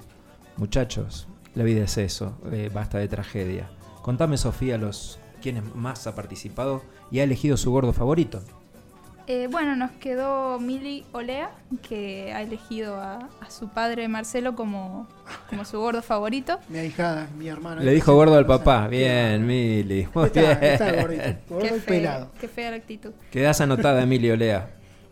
[0.58, 3.70] Muchachos, la vida es eso, eh, basta de tragedia.
[4.02, 6.82] Contame, Sofía, los quienes más ha participado
[7.12, 8.42] y ha elegido su gordo favorito.
[9.30, 11.52] Eh, bueno, nos quedó Mili Olea,
[11.88, 15.06] que ha elegido a, a su padre Marcelo como,
[15.50, 16.60] como su gordo favorito.
[16.70, 17.82] Mi ahijada, mi hermano.
[17.82, 18.88] Le dijo gordo al papá.
[18.88, 20.08] Bien, Mili.
[20.14, 21.02] Muy Está, está bien.
[21.02, 22.32] gordito, gordo Qué y fea, pelado.
[22.40, 23.12] qué fea la actitud.
[23.30, 24.70] Quedás anotada, Emilio Lea.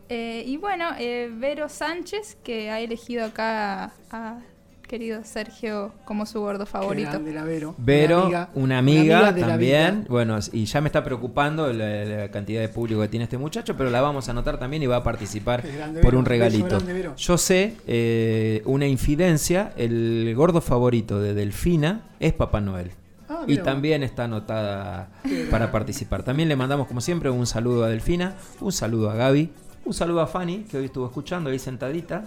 [0.08, 4.40] Eh, y bueno, eh, Vero Sánchez, que ha elegido acá a, a
[4.88, 7.10] querido Sergio como su gordo favorito.
[7.12, 7.76] grande la Vero.
[7.78, 10.06] Vero, una amiga, de también.
[10.10, 13.76] Bueno, y ya me está preocupando la, la cantidad de público que tiene este muchacho,
[13.76, 16.20] pero la vamos a anotar también y va a participar grande, por Vero.
[16.20, 16.68] un regalito.
[16.80, 17.10] grande.
[17.18, 22.92] Yo sé, eh, una infidencia, el gordo favorito de Delfina es Papá Noel.
[23.28, 25.10] Ah, y también está anotada
[25.50, 26.22] para participar.
[26.24, 29.50] También le mandamos, como siempre, un saludo a Delfina, un saludo a Gaby,
[29.84, 32.24] un saludo a Fanny, que hoy estuvo escuchando ahí sentadita.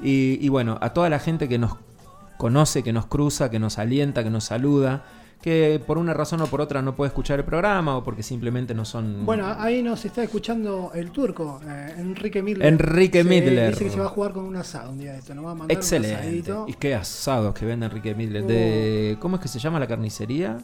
[0.00, 1.72] Y, y bueno, a toda la gente que nos
[2.38, 5.04] conoce, que nos cruza, que nos alienta, que nos saluda,
[5.42, 8.74] que por una razón o por otra no puede escuchar el programa o porque simplemente
[8.74, 9.24] no son...
[9.24, 12.66] Bueno, ahí nos está escuchando el turco, eh, Enrique Midler.
[12.66, 13.70] Enrique Sí, Midler.
[13.70, 15.34] Dice que se va a jugar con un asado un día de esto.
[15.34, 16.16] Nos va a mandar un Excelente.
[16.16, 16.64] asadito.
[16.68, 18.44] Y qué asados que vende Enrique Midler.
[18.44, 20.58] De, ¿Cómo es que se llama la carnicería?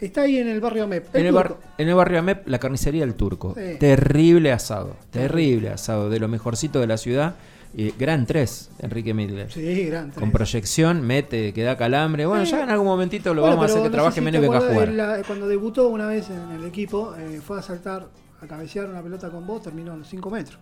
[0.00, 1.14] Está ahí en el barrio Amep.
[1.14, 1.62] En el, bar- turco.
[1.78, 3.54] en el barrio Amep, la carnicería del Turco.
[3.56, 3.76] Sí.
[3.80, 4.94] Terrible asado.
[5.10, 6.10] Terrible asado.
[6.10, 7.34] De lo mejorcito de la ciudad.
[7.78, 9.52] Y gran 3, Enrique Midler.
[9.52, 10.18] Sí, grande.
[10.18, 12.24] Con proyección, mete, que da calambre.
[12.24, 12.52] Bueno, Sí.
[12.52, 14.60] ya en algún momentito lo Bueno, vamos a hacer que no trabaje menos venga a
[14.62, 14.88] jugar.
[14.88, 18.08] la- cuando debutó una vez en el equipo, eh, fue a saltar,
[18.40, 20.58] a cabecear una pelota con vos, terminó los 5 metros.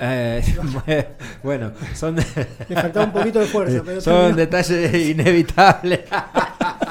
[0.00, 0.40] Eh,
[1.42, 4.36] bueno, son, Le faltaba un poquito de fuerza, pero son terminó.
[4.36, 6.00] detalles inevitables.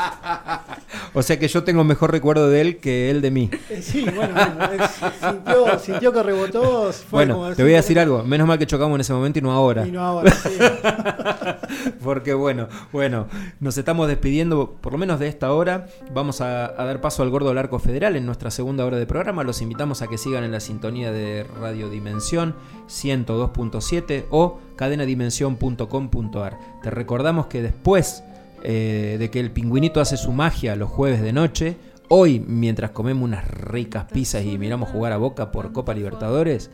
[1.14, 3.50] o sea que yo tengo mejor recuerdo de él que él de mí.
[3.70, 4.86] Eh, sí, bueno, bueno,
[5.20, 6.92] sintió, sintió que rebotó.
[6.92, 8.24] Fue como Bueno, te voy a decir algo.
[8.24, 9.88] Menos mal que chocamos en ese momento y no ahora.
[9.88, 10.50] Y no ahora, sí.
[12.04, 13.28] Porque bueno, bueno,
[13.60, 15.88] nos estamos despidiendo por lo menos de esta hora.
[16.14, 19.06] Vamos a, a dar paso al Gordo del Arco Federal en nuestra segunda hora de
[19.06, 19.44] programa.
[19.44, 22.56] Los invitamos a que sigan en la sintonía de Radio Dimensión
[22.88, 26.58] 102.7 o cadenadimensión.com.ar.
[26.82, 28.24] Te recordamos que después
[28.64, 31.78] eh, de que el pingüinito hace su magia los jueves de noche,
[32.10, 36.70] hoy mientras comemos unas ricas pizzas y miramos jugar a Boca por Copa Libertadores,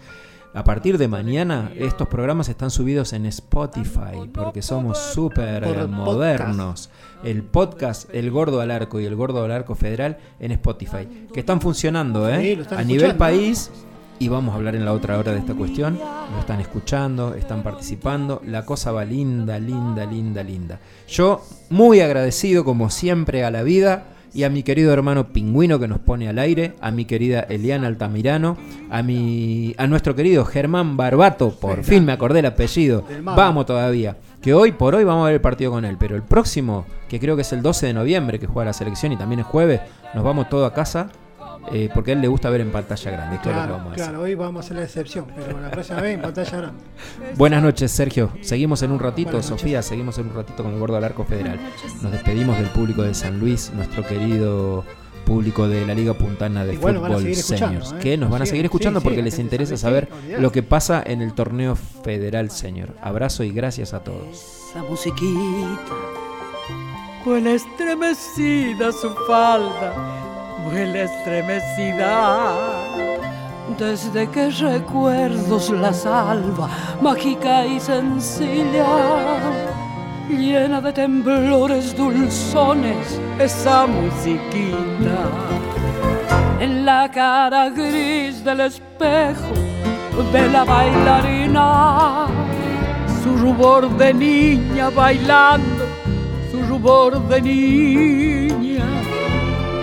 [0.53, 6.89] A partir de mañana, estos programas están subidos en Spotify, porque somos súper modernos.
[7.23, 11.41] El podcast El Gordo al Arco y El Gordo al Arco Federal en Spotify, que
[11.41, 12.41] están funcionando, ¿eh?
[12.41, 13.71] Sí, lo están a nivel país,
[14.19, 15.97] y vamos a hablar en la otra hora de esta cuestión.
[15.97, 18.41] Lo están escuchando, están participando.
[18.45, 20.79] La cosa va linda, linda, linda, linda.
[21.07, 25.87] Yo muy agradecido como siempre a la vida y a mi querido hermano Pingüino que
[25.87, 28.57] nos pone al aire, a mi querida Eliana Altamirano,
[28.89, 33.03] a mi a nuestro querido Germán Barbato, por fin me acordé el apellido.
[33.23, 34.17] Vamos todavía.
[34.41, 37.19] Que hoy por hoy vamos a ver el partido con él, pero el próximo, que
[37.19, 39.81] creo que es el 12 de noviembre que juega la selección y también es jueves,
[40.13, 41.09] nos vamos todos a casa
[41.71, 43.37] eh, porque a él le gusta ver en pantalla grande.
[43.37, 46.15] Que Claro, vamos a claro, hoy vamos a hacer la excepción, pero la próxima vez
[46.15, 46.83] en pantalla grande.
[47.35, 48.31] Buenas noches, Sergio.
[48.41, 49.61] Seguimos en un ratito, Buenas noches.
[49.61, 51.59] Sofía, seguimos en un ratito con el Gordo al Arco Federal.
[52.01, 54.83] Nos despedimos del público de San Luis, nuestro querido
[55.25, 57.95] público de la Liga Puntana de Igual Fútbol Seniors, ¿eh?
[58.01, 60.63] que nos van a seguir escuchando sí, porque sí, les interesa sabe, saber lo que
[60.63, 62.95] pasa en el torneo federal Senior.
[63.01, 64.69] Abrazo y gracias a todos.
[64.69, 65.93] Esa musiquita
[67.27, 69.93] Vuela estremecida su falda,
[70.69, 72.53] vuela estremecida.
[73.77, 76.69] Desde que recuerdos la salva,
[77.01, 78.85] mágica y sencilla,
[80.29, 85.19] llena de temblores dulzones, Esa musiquita,
[86.59, 89.53] en la cara gris del espejo
[90.31, 92.27] de la bailarina.
[93.23, 95.83] su rubor de niña bailando,
[96.51, 98.96] su rubor de niña.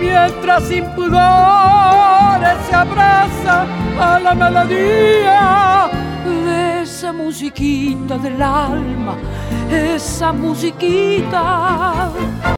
[0.05, 3.65] Mientras sin pudores se abraza
[3.99, 5.89] a la melodía
[6.23, 9.15] de esa musiquita del alma,
[9.71, 12.09] esa musiquita